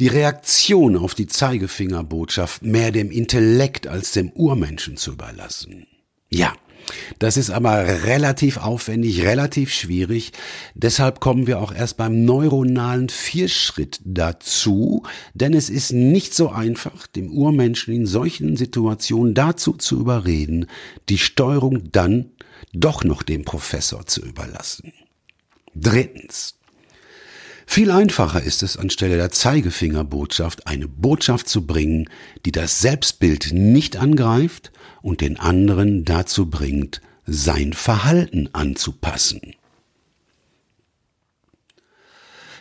Die 0.00 0.08
Reaktion 0.08 0.96
auf 0.96 1.14
die 1.14 1.26
Zeigefingerbotschaft 1.26 2.62
mehr 2.62 2.90
dem 2.90 3.10
Intellekt 3.10 3.86
als 3.86 4.12
dem 4.12 4.30
Urmenschen 4.30 4.96
zu 4.96 5.12
überlassen. 5.12 5.86
Ja, 6.30 6.54
das 7.18 7.36
ist 7.36 7.50
aber 7.50 8.04
relativ 8.04 8.58
aufwendig, 8.58 9.22
relativ 9.22 9.72
schwierig. 9.72 10.32
Deshalb 10.74 11.20
kommen 11.20 11.46
wir 11.46 11.60
auch 11.60 11.72
erst 11.72 11.96
beim 11.96 12.24
neuronalen 12.24 13.08
Vierschritt 13.08 14.00
dazu, 14.04 15.04
denn 15.34 15.54
es 15.54 15.70
ist 15.70 15.92
nicht 15.92 16.34
so 16.34 16.50
einfach, 16.50 17.06
dem 17.06 17.30
Urmenschen 17.30 17.94
in 17.94 18.06
solchen 18.06 18.56
Situationen 18.56 19.34
dazu 19.34 19.72
zu 19.72 20.00
überreden, 20.00 20.66
die 21.08 21.18
Steuerung 21.18 21.90
dann 21.92 22.30
doch 22.72 23.04
noch 23.04 23.22
dem 23.22 23.44
Professor 23.44 24.06
zu 24.06 24.22
überlassen. 24.22 24.92
Drittens. 25.74 26.59
Viel 27.72 27.92
einfacher 27.92 28.42
ist 28.42 28.64
es, 28.64 28.76
anstelle 28.76 29.16
der 29.16 29.30
Zeigefingerbotschaft 29.30 30.66
eine 30.66 30.88
Botschaft 30.88 31.48
zu 31.48 31.68
bringen, 31.68 32.10
die 32.44 32.50
das 32.50 32.80
Selbstbild 32.80 33.52
nicht 33.52 33.96
angreift 33.96 34.72
und 35.02 35.20
den 35.20 35.38
anderen 35.38 36.04
dazu 36.04 36.50
bringt, 36.50 37.00
sein 37.26 37.72
Verhalten 37.72 38.48
anzupassen. 38.52 39.54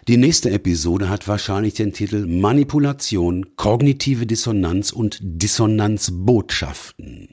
Die 0.08 0.18
nächste 0.18 0.52
Episode 0.52 1.10
hat 1.10 1.28
wahrscheinlich 1.28 1.74
den 1.74 1.92
Titel 1.92 2.28
Manipulation, 2.28 3.56
kognitive 3.56 4.28
Dissonanz 4.28 4.92
und 4.92 5.18
Dissonanzbotschaften. 5.24 7.30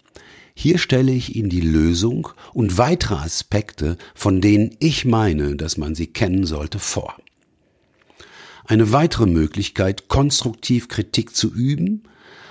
Hier 0.55 0.79
stelle 0.79 1.12
ich 1.12 1.37
Ihnen 1.37 1.51
die 1.51 1.61
Lösung 1.61 2.29
und 2.55 2.79
weitere 2.79 3.17
Aspekte, 3.17 3.99
von 4.15 4.41
denen 4.41 4.75
ich 4.79 5.05
meine, 5.05 5.57
dass 5.57 5.77
man 5.77 5.95
sie 5.95 6.07
kennen 6.07 6.47
sollte, 6.47 6.79
vor. 6.79 7.19
Eine 8.66 8.92
weitere 8.92 9.26
Möglichkeit, 9.26 10.09
konstruktiv 10.09 10.88
Kritik 10.88 11.37
zu 11.37 11.52
üben, 11.52 12.02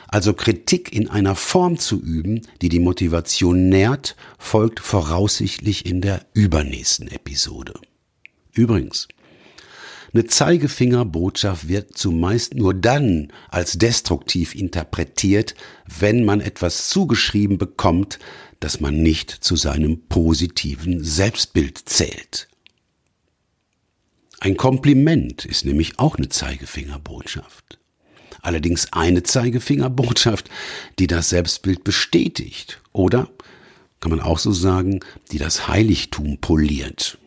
also 0.08 0.34
Kritik 0.34 0.94
in 0.94 1.10
einer 1.10 1.36
Form 1.36 1.78
zu 1.78 2.00
üben, 2.00 2.42
die 2.62 2.70
die 2.70 2.80
Motivation 2.80 3.68
nährt, 3.68 4.16
folgt 4.38 4.80
voraussichtlich 4.80 5.86
in 5.86 6.00
der 6.00 6.26
übernächsten 6.34 7.10
Episode. 7.10 7.74
Übrigens, 8.54 9.10
eine 10.14 10.26
Zeigefingerbotschaft 10.26 11.68
wird 11.68 11.98
zumeist 11.98 12.54
nur 12.54 12.74
dann 12.74 13.34
als 13.50 13.74
destruktiv 13.74 14.56
interpretiert, 14.56 15.56
wenn 16.00 16.24
man 16.24 16.40
etwas 16.40 16.88
zugeschrieben 16.88 17.58
bekommt, 17.58 18.20
das 18.62 18.80
man 18.80 19.04
nicht 19.04 19.30
zu 19.30 19.58
seinem 19.58 20.08
positiven 20.08 21.04
Selbstbild 21.04 21.78
zählt. 21.90 22.48
Ein 24.40 24.58
Kompliment 24.58 25.46
ist 25.46 25.66
nämlich 25.66 25.98
auch 26.00 26.18
eine 26.18 26.30
Zeigefingerbotschaft. 26.30 27.80
Allerdings 28.42 28.94
eine 28.94 29.24
Zeigefingerbotschaft, 29.24 30.50
die 31.00 31.08
das 31.08 31.30
Selbstbild 31.30 31.84
bestätigt 31.84 32.82
oder, 32.92 33.30
kann 34.00 34.12
man 34.12 34.20
auch 34.20 34.38
so 34.38 34.52
sagen, 34.52 35.00
die 35.32 35.40
das 35.40 35.68
Heiligtum 35.68 36.38
poliert. 36.40 37.18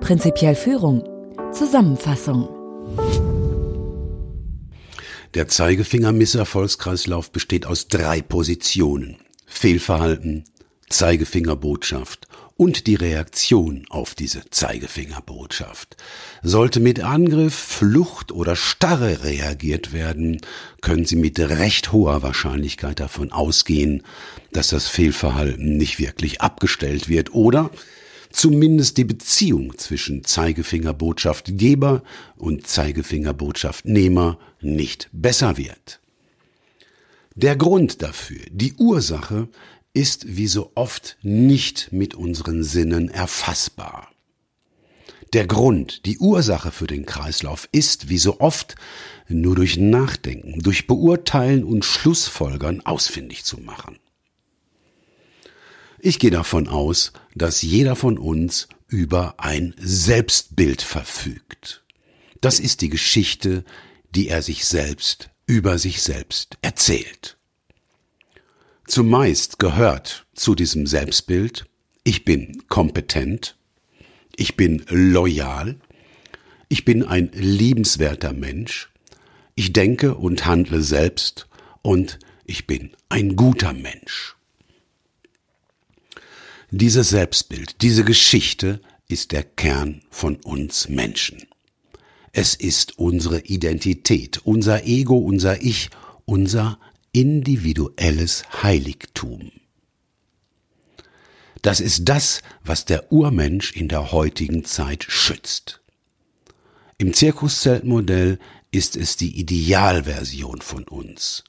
Prinzipiell 0.00 0.54
Führung. 0.54 1.04
Zusammenfassung. 1.52 2.48
Der 5.34 5.46
Zeigefinger-Misserfolgskreislauf 5.46 7.30
besteht 7.30 7.66
aus 7.66 7.88
drei 7.88 8.22
Positionen. 8.22 9.18
Fehlverhalten, 9.46 10.44
Zeigefingerbotschaft 10.88 12.26
und 12.58 12.88
die 12.88 12.96
Reaktion 12.96 13.86
auf 13.88 14.16
diese 14.16 14.50
Zeigefingerbotschaft. 14.50 15.96
Sollte 16.42 16.80
mit 16.80 17.00
Angriff, 17.00 17.54
Flucht 17.54 18.32
oder 18.32 18.56
Starre 18.56 19.22
reagiert 19.22 19.92
werden, 19.92 20.40
können 20.80 21.04
Sie 21.06 21.14
mit 21.14 21.38
recht 21.38 21.92
hoher 21.92 22.22
Wahrscheinlichkeit 22.24 22.98
davon 22.98 23.30
ausgehen, 23.30 24.02
dass 24.52 24.70
das 24.70 24.88
Fehlverhalten 24.88 25.76
nicht 25.76 26.00
wirklich 26.00 26.40
abgestellt 26.40 27.08
wird 27.08 27.32
oder 27.32 27.70
zumindest 28.30 28.96
die 28.96 29.04
Beziehung 29.04 29.78
zwischen 29.78 30.24
Zeigefingerbotschaftgeber 30.24 32.02
und 32.36 32.66
Zeigefingerbotschaftnehmer 32.66 34.36
nicht 34.60 35.08
besser 35.12 35.56
wird. 35.56 36.00
Der 37.36 37.54
Grund 37.54 38.02
dafür, 38.02 38.40
die 38.50 38.74
Ursache, 38.74 39.46
ist 39.92 40.36
wie 40.36 40.46
so 40.46 40.72
oft 40.74 41.16
nicht 41.22 41.92
mit 41.92 42.14
unseren 42.14 42.62
Sinnen 42.62 43.08
erfassbar. 43.08 44.10
Der 45.32 45.46
Grund, 45.46 46.06
die 46.06 46.18
Ursache 46.18 46.70
für 46.70 46.86
den 46.86 47.04
Kreislauf 47.04 47.68
ist, 47.72 48.08
wie 48.08 48.18
so 48.18 48.40
oft, 48.40 48.76
nur 49.28 49.56
durch 49.56 49.76
Nachdenken, 49.76 50.60
durch 50.60 50.86
Beurteilen 50.86 51.64
und 51.64 51.84
Schlussfolgern 51.84 52.80
ausfindig 52.80 53.44
zu 53.44 53.58
machen. 53.58 53.98
Ich 55.98 56.18
gehe 56.18 56.30
davon 56.30 56.68
aus, 56.68 57.12
dass 57.34 57.60
jeder 57.60 57.96
von 57.96 58.16
uns 58.16 58.68
über 58.86 59.34
ein 59.38 59.74
Selbstbild 59.78 60.80
verfügt. 60.80 61.84
Das 62.40 62.60
ist 62.60 62.80
die 62.80 62.88
Geschichte, 62.88 63.64
die 64.14 64.28
er 64.28 64.42
sich 64.42 64.64
selbst 64.64 65.30
über 65.46 65.78
sich 65.78 66.02
selbst 66.02 66.58
erzählt. 66.62 67.37
Zumeist 68.88 69.58
gehört 69.58 70.26
zu 70.34 70.54
diesem 70.54 70.86
Selbstbild, 70.86 71.66
ich 72.04 72.24
bin 72.24 72.62
kompetent, 72.68 73.58
ich 74.34 74.56
bin 74.56 74.82
loyal, 74.88 75.76
ich 76.70 76.86
bin 76.86 77.04
ein 77.04 77.30
liebenswerter 77.34 78.32
Mensch, 78.32 78.88
ich 79.54 79.74
denke 79.74 80.14
und 80.14 80.46
handle 80.46 80.80
selbst 80.80 81.48
und 81.82 82.18
ich 82.46 82.66
bin 82.66 82.92
ein 83.10 83.36
guter 83.36 83.74
Mensch. 83.74 84.36
Dieses 86.70 87.10
Selbstbild, 87.10 87.82
diese 87.82 88.04
Geschichte 88.04 88.80
ist 89.06 89.32
der 89.32 89.42
Kern 89.42 90.00
von 90.08 90.36
uns 90.36 90.88
Menschen. 90.88 91.46
Es 92.32 92.54
ist 92.54 92.98
unsere 92.98 93.40
Identität, 93.40 94.40
unser 94.44 94.86
Ego, 94.86 95.18
unser 95.18 95.60
Ich, 95.60 95.90
unser 96.24 96.78
individuelles 97.18 98.44
Heiligtum. 98.62 99.50
Das 101.62 101.80
ist 101.80 102.08
das, 102.08 102.42
was 102.64 102.84
der 102.84 103.10
Urmensch 103.10 103.72
in 103.72 103.88
der 103.88 104.12
heutigen 104.12 104.64
Zeit 104.64 105.04
schützt. 105.08 105.80
Im 106.96 107.12
Zirkuszeltmodell 107.12 108.38
ist 108.70 108.96
es 108.96 109.16
die 109.16 109.36
Idealversion 109.36 110.60
von 110.60 110.84
uns. 110.84 111.42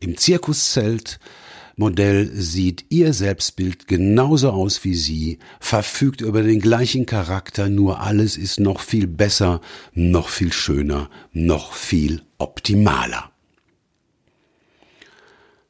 Im 0.00 0.16
Zirkuszeltmodell 0.16 2.30
sieht 2.32 2.86
ihr 2.88 3.12
Selbstbild 3.12 3.88
genauso 3.88 4.48
aus 4.48 4.82
wie 4.82 4.94
sie, 4.94 5.40
verfügt 5.60 6.22
über 6.22 6.42
den 6.42 6.62
gleichen 6.62 7.04
Charakter, 7.04 7.68
nur 7.68 8.00
alles 8.00 8.38
ist 8.38 8.60
noch 8.60 8.80
viel 8.80 9.06
besser, 9.06 9.60
noch 9.92 10.30
viel 10.30 10.54
schöner, 10.54 11.10
noch 11.34 11.74
viel 11.74 12.22
optimaler. 12.38 13.35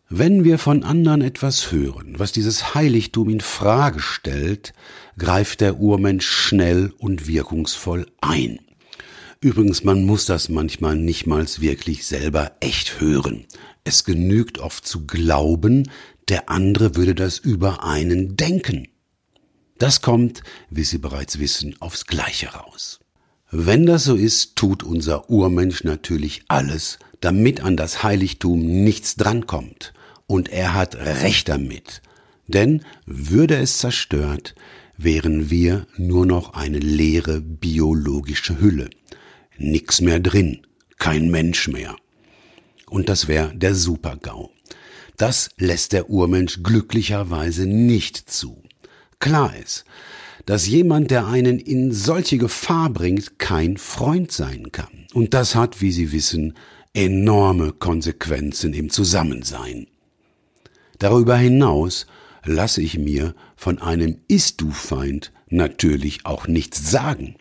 Wenn 0.08 0.44
wir 0.44 0.60
von 0.60 0.84
anderen 0.84 1.20
etwas 1.20 1.72
hören, 1.72 2.14
was 2.16 2.30
dieses 2.30 2.76
Heiligtum 2.76 3.28
in 3.28 3.40
Frage 3.40 3.98
stellt, 3.98 4.72
greift 5.18 5.60
der 5.60 5.80
Urmensch 5.80 6.28
schnell 6.28 6.92
und 6.98 7.26
wirkungsvoll 7.26 8.06
ein. 8.20 8.60
Übrigens, 9.40 9.82
man 9.82 10.06
muss 10.06 10.24
das 10.24 10.48
manchmal 10.48 10.94
nichtmals 10.94 11.60
wirklich 11.60 12.06
selber 12.06 12.52
echt 12.60 13.00
hören. 13.00 13.46
Es 13.82 14.04
genügt 14.04 14.60
oft 14.60 14.86
zu 14.86 15.06
glauben, 15.06 15.90
der 16.28 16.50
andere 16.50 16.94
würde 16.94 17.16
das 17.16 17.38
über 17.38 17.82
einen 17.82 18.36
denken. 18.36 18.86
Das 19.78 20.02
kommt, 20.02 20.44
wie 20.70 20.84
Sie 20.84 20.98
bereits 20.98 21.40
wissen, 21.40 21.74
aufs 21.80 22.06
Gleiche 22.06 22.50
raus. 22.50 23.00
Wenn 23.50 23.86
das 23.86 24.04
so 24.04 24.14
ist, 24.14 24.54
tut 24.54 24.84
unser 24.84 25.28
Urmensch 25.30 25.82
natürlich 25.82 26.42
alles, 26.46 27.00
damit 27.20 27.60
an 27.60 27.76
das 27.76 28.04
Heiligtum 28.04 28.84
nichts 28.84 29.16
drankommt. 29.16 29.92
Und 30.26 30.48
er 30.48 30.74
hat 30.74 30.96
recht 30.96 31.48
damit. 31.48 32.02
Denn 32.48 32.84
würde 33.06 33.56
es 33.56 33.78
zerstört, 33.78 34.54
wären 34.96 35.50
wir 35.50 35.86
nur 35.96 36.26
noch 36.26 36.54
eine 36.54 36.78
leere 36.78 37.40
biologische 37.40 38.60
Hülle. 38.60 38.90
Nix 39.58 40.00
mehr 40.00 40.20
drin, 40.20 40.66
kein 40.98 41.30
Mensch 41.30 41.68
mehr. 41.68 41.96
Und 42.88 43.08
das 43.08 43.28
wäre 43.28 43.54
der 43.54 43.74
Supergau. 43.74 44.50
Das 45.16 45.50
lässt 45.56 45.92
der 45.92 46.10
Urmensch 46.10 46.62
glücklicherweise 46.62 47.66
nicht 47.66 48.30
zu. 48.30 48.62
Klar 49.18 49.56
ist, 49.56 49.84
dass 50.44 50.68
jemand, 50.68 51.10
der 51.10 51.26
einen 51.26 51.58
in 51.58 51.92
solche 51.92 52.38
Gefahr 52.38 52.90
bringt, 52.90 53.38
kein 53.38 53.78
Freund 53.78 54.30
sein 54.30 54.70
kann. 54.70 55.06
Und 55.14 55.34
das 55.34 55.54
hat, 55.54 55.80
wie 55.80 55.90
Sie 55.90 56.12
wissen, 56.12 56.54
enorme 56.94 57.72
Konsequenzen 57.72 58.72
im 58.72 58.90
Zusammensein. 58.90 59.88
Darüber 60.98 61.36
hinaus 61.36 62.06
lasse 62.44 62.80
ich 62.80 62.98
mir 62.98 63.34
von 63.56 63.80
einem 63.80 64.18
Ist-Du-Feind 64.28 65.32
natürlich 65.48 66.26
auch 66.26 66.46
nichts 66.46 66.90
sagen. 66.90 67.36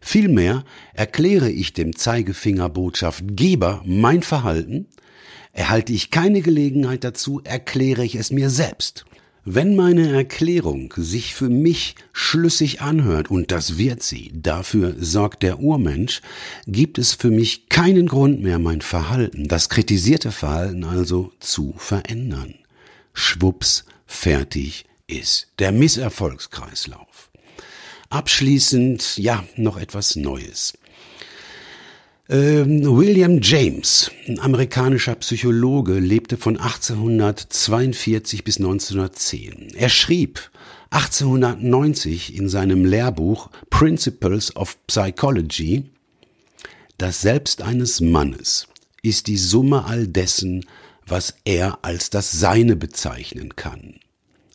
Vielmehr 0.00 0.64
erkläre 0.94 1.50
ich 1.50 1.72
dem 1.72 1.94
Zeigefingerbotschaftgeber 1.94 3.82
mein 3.84 4.22
Verhalten, 4.22 4.88
erhalte 5.52 5.92
ich 5.92 6.10
keine 6.10 6.40
Gelegenheit 6.40 7.04
dazu, 7.04 7.40
erkläre 7.44 8.04
ich 8.04 8.16
es 8.16 8.32
mir 8.32 8.50
selbst. 8.50 9.04
Wenn 9.44 9.74
meine 9.74 10.12
Erklärung 10.12 10.94
sich 10.96 11.34
für 11.34 11.48
mich 11.48 11.96
schlüssig 12.12 12.80
anhört, 12.80 13.28
und 13.30 13.50
das 13.50 13.76
wird 13.76 14.02
sie, 14.02 14.30
dafür 14.34 14.94
sorgt 14.98 15.42
der 15.42 15.58
Urmensch, 15.58 16.20
gibt 16.66 16.96
es 16.98 17.14
für 17.14 17.30
mich 17.30 17.68
keinen 17.68 18.06
Grund 18.06 18.40
mehr, 18.40 18.60
mein 18.60 18.80
Verhalten, 18.82 19.48
das 19.48 19.68
kritisierte 19.68 20.30
Verhalten 20.30 20.84
also 20.84 21.32
zu 21.40 21.74
verändern. 21.76 22.54
Schwups, 23.12 23.84
fertig 24.06 24.84
ist 25.06 25.48
der 25.58 25.72
Misserfolgskreislauf. 25.72 27.30
Abschließend, 28.10 29.16
ja, 29.18 29.44
noch 29.56 29.76
etwas 29.76 30.16
Neues. 30.16 30.74
Ähm, 32.28 32.84
William 32.84 33.40
James, 33.42 34.10
ein 34.26 34.38
amerikanischer 34.38 35.14
Psychologe, 35.16 35.98
lebte 35.98 36.36
von 36.36 36.56
1842 36.56 38.44
bis 38.44 38.58
1910. 38.58 39.74
Er 39.74 39.88
schrieb 39.88 40.50
1890 40.90 42.36
in 42.36 42.48
seinem 42.48 42.84
Lehrbuch 42.84 43.50
Principles 43.70 44.54
of 44.56 44.76
Psychology, 44.86 45.84
das 46.98 47.20
Selbst 47.20 47.62
eines 47.62 48.00
Mannes 48.00 48.68
ist 49.02 49.26
die 49.26 49.36
Summe 49.36 49.84
all 49.84 50.06
dessen, 50.06 50.64
was 51.12 51.34
er 51.44 51.78
als 51.82 52.08
das 52.08 52.32
Seine 52.32 52.74
bezeichnen 52.74 53.54
kann. 53.54 53.96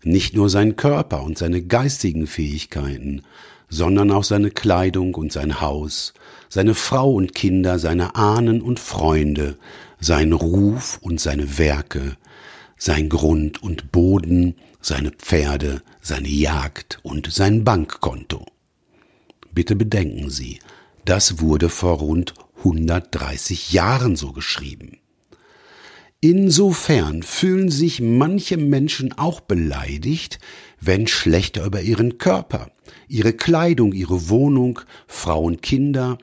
Nicht 0.04 0.36
nur 0.36 0.50
sein 0.50 0.76
Körper 0.76 1.22
und 1.22 1.38
seine 1.38 1.62
geistigen 1.62 2.26
Fähigkeiten, 2.26 3.22
sondern 3.70 4.10
auch 4.10 4.24
seine 4.24 4.50
Kleidung 4.50 5.14
und 5.14 5.32
sein 5.32 5.62
Haus, 5.62 6.16
seine 6.50 6.74
Frau 6.74 7.12
und 7.14 7.36
Kinder, 7.36 7.78
seine 7.78 8.16
Ahnen 8.16 8.64
und 8.64 8.80
Freunde, 8.80 9.60
sein 10.00 10.34
Ruf 10.34 10.98
und 11.04 11.22
seine 11.22 11.60
Werke, 11.60 12.18
sein 12.76 13.08
Grund 13.08 13.62
und 13.62 13.92
Boden, 13.92 14.56
seine 14.82 15.12
Pferde, 15.12 15.84
seine 16.02 16.28
Jagd 16.28 16.98
und 17.04 17.32
sein 17.32 17.66
Bankkonto. 17.66 18.48
Bitte 19.54 19.76
bedenken 19.76 20.32
Sie, 20.32 20.58
das 21.06 21.40
wurde 21.40 21.70
vor 21.70 22.00
rund 22.00 22.34
130 22.58 23.74
Jahren 23.74 24.16
so 24.16 24.32
geschrieben. 24.32 24.98
Insofern 26.20 27.22
fühlen 27.22 27.70
sich 27.70 28.02
manche 28.02 28.58
Menschen 28.58 29.14
auch 29.14 29.40
beleidigt, 29.40 30.40
wenn 30.82 31.06
schlechter 31.06 31.64
über 31.64 31.82
ihren 31.82 32.18
Körper, 32.18 32.72
ihre 33.08 33.34
Kleidung, 33.34 33.94
ihre 33.94 34.30
Wohnung, 34.30 34.80
Frauen, 35.06 35.62
Kinder, 35.62 36.18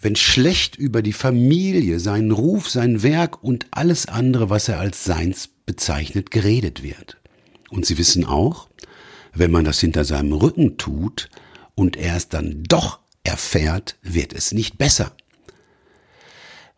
wenn 0.00 0.16
schlecht 0.16 0.76
über 0.76 1.02
die 1.02 1.12
Familie, 1.12 2.00
seinen 2.00 2.30
Ruf, 2.30 2.70
sein 2.70 3.02
Werk 3.02 3.44
und 3.44 3.66
alles 3.70 4.06
andere, 4.06 4.48
was 4.48 4.68
er 4.68 4.80
als 4.80 5.04
seins 5.04 5.50
bezeichnet, 5.66 6.30
geredet 6.30 6.82
wird. 6.82 7.18
Und 7.68 7.84
sie 7.84 7.98
wissen 7.98 8.24
auch, 8.24 8.70
wenn 9.34 9.50
man 9.50 9.66
das 9.66 9.78
hinter 9.80 10.04
seinem 10.04 10.32
Rücken 10.32 10.78
tut 10.78 11.28
und 11.74 11.98
er 11.98 12.16
es 12.16 12.30
dann 12.30 12.62
doch 12.66 13.00
erfährt, 13.24 13.96
wird 14.02 14.32
es 14.32 14.52
nicht 14.52 14.78
besser. 14.78 15.12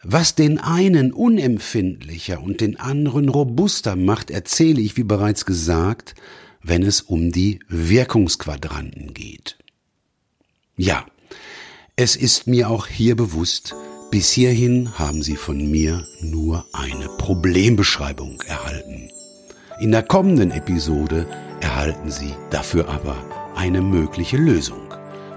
Was 0.02 0.34
den 0.34 0.58
einen 0.58 1.12
unempfindlicher 1.12 2.42
und 2.42 2.62
den 2.62 2.80
anderen 2.80 3.28
robuster 3.28 3.96
macht, 3.96 4.30
erzähle 4.30 4.80
ich, 4.80 4.96
wie 4.96 5.04
bereits 5.04 5.44
gesagt, 5.44 6.14
wenn 6.62 6.82
es 6.82 7.02
um 7.02 7.32
die 7.32 7.60
Wirkungsquadranten 7.68 9.12
geht. 9.12 9.58
Ja, 10.76 11.04
es 11.96 12.16
ist 12.16 12.46
mir 12.46 12.70
auch 12.70 12.86
hier 12.86 13.14
bewusst, 13.14 13.74
bis 14.10 14.32
hierhin 14.32 14.98
haben 14.98 15.22
Sie 15.22 15.36
von 15.36 15.70
mir 15.70 16.06
nur 16.22 16.64
eine 16.72 17.08
Problembeschreibung 17.18 18.40
erhalten. 18.46 19.10
In 19.80 19.92
der 19.92 20.02
kommenden 20.02 20.50
Episode 20.50 21.26
erhalten 21.60 22.10
Sie 22.10 22.34
dafür 22.50 22.88
aber 22.88 23.52
eine 23.54 23.82
mögliche 23.82 24.38
Lösung. 24.38 24.94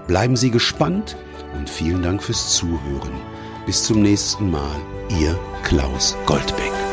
Bleiben 0.07 0.37
Sie 0.37 0.51
gespannt 0.51 1.17
und 1.57 1.69
vielen 1.69 2.01
Dank 2.01 2.23
fürs 2.23 2.55
Zuhören. 2.55 3.32
Bis 3.65 3.83
zum 3.83 4.01
nächsten 4.01 4.51
Mal, 4.51 4.81
Ihr 5.21 5.39
Klaus 5.63 6.17
Goldbeck. 6.25 6.92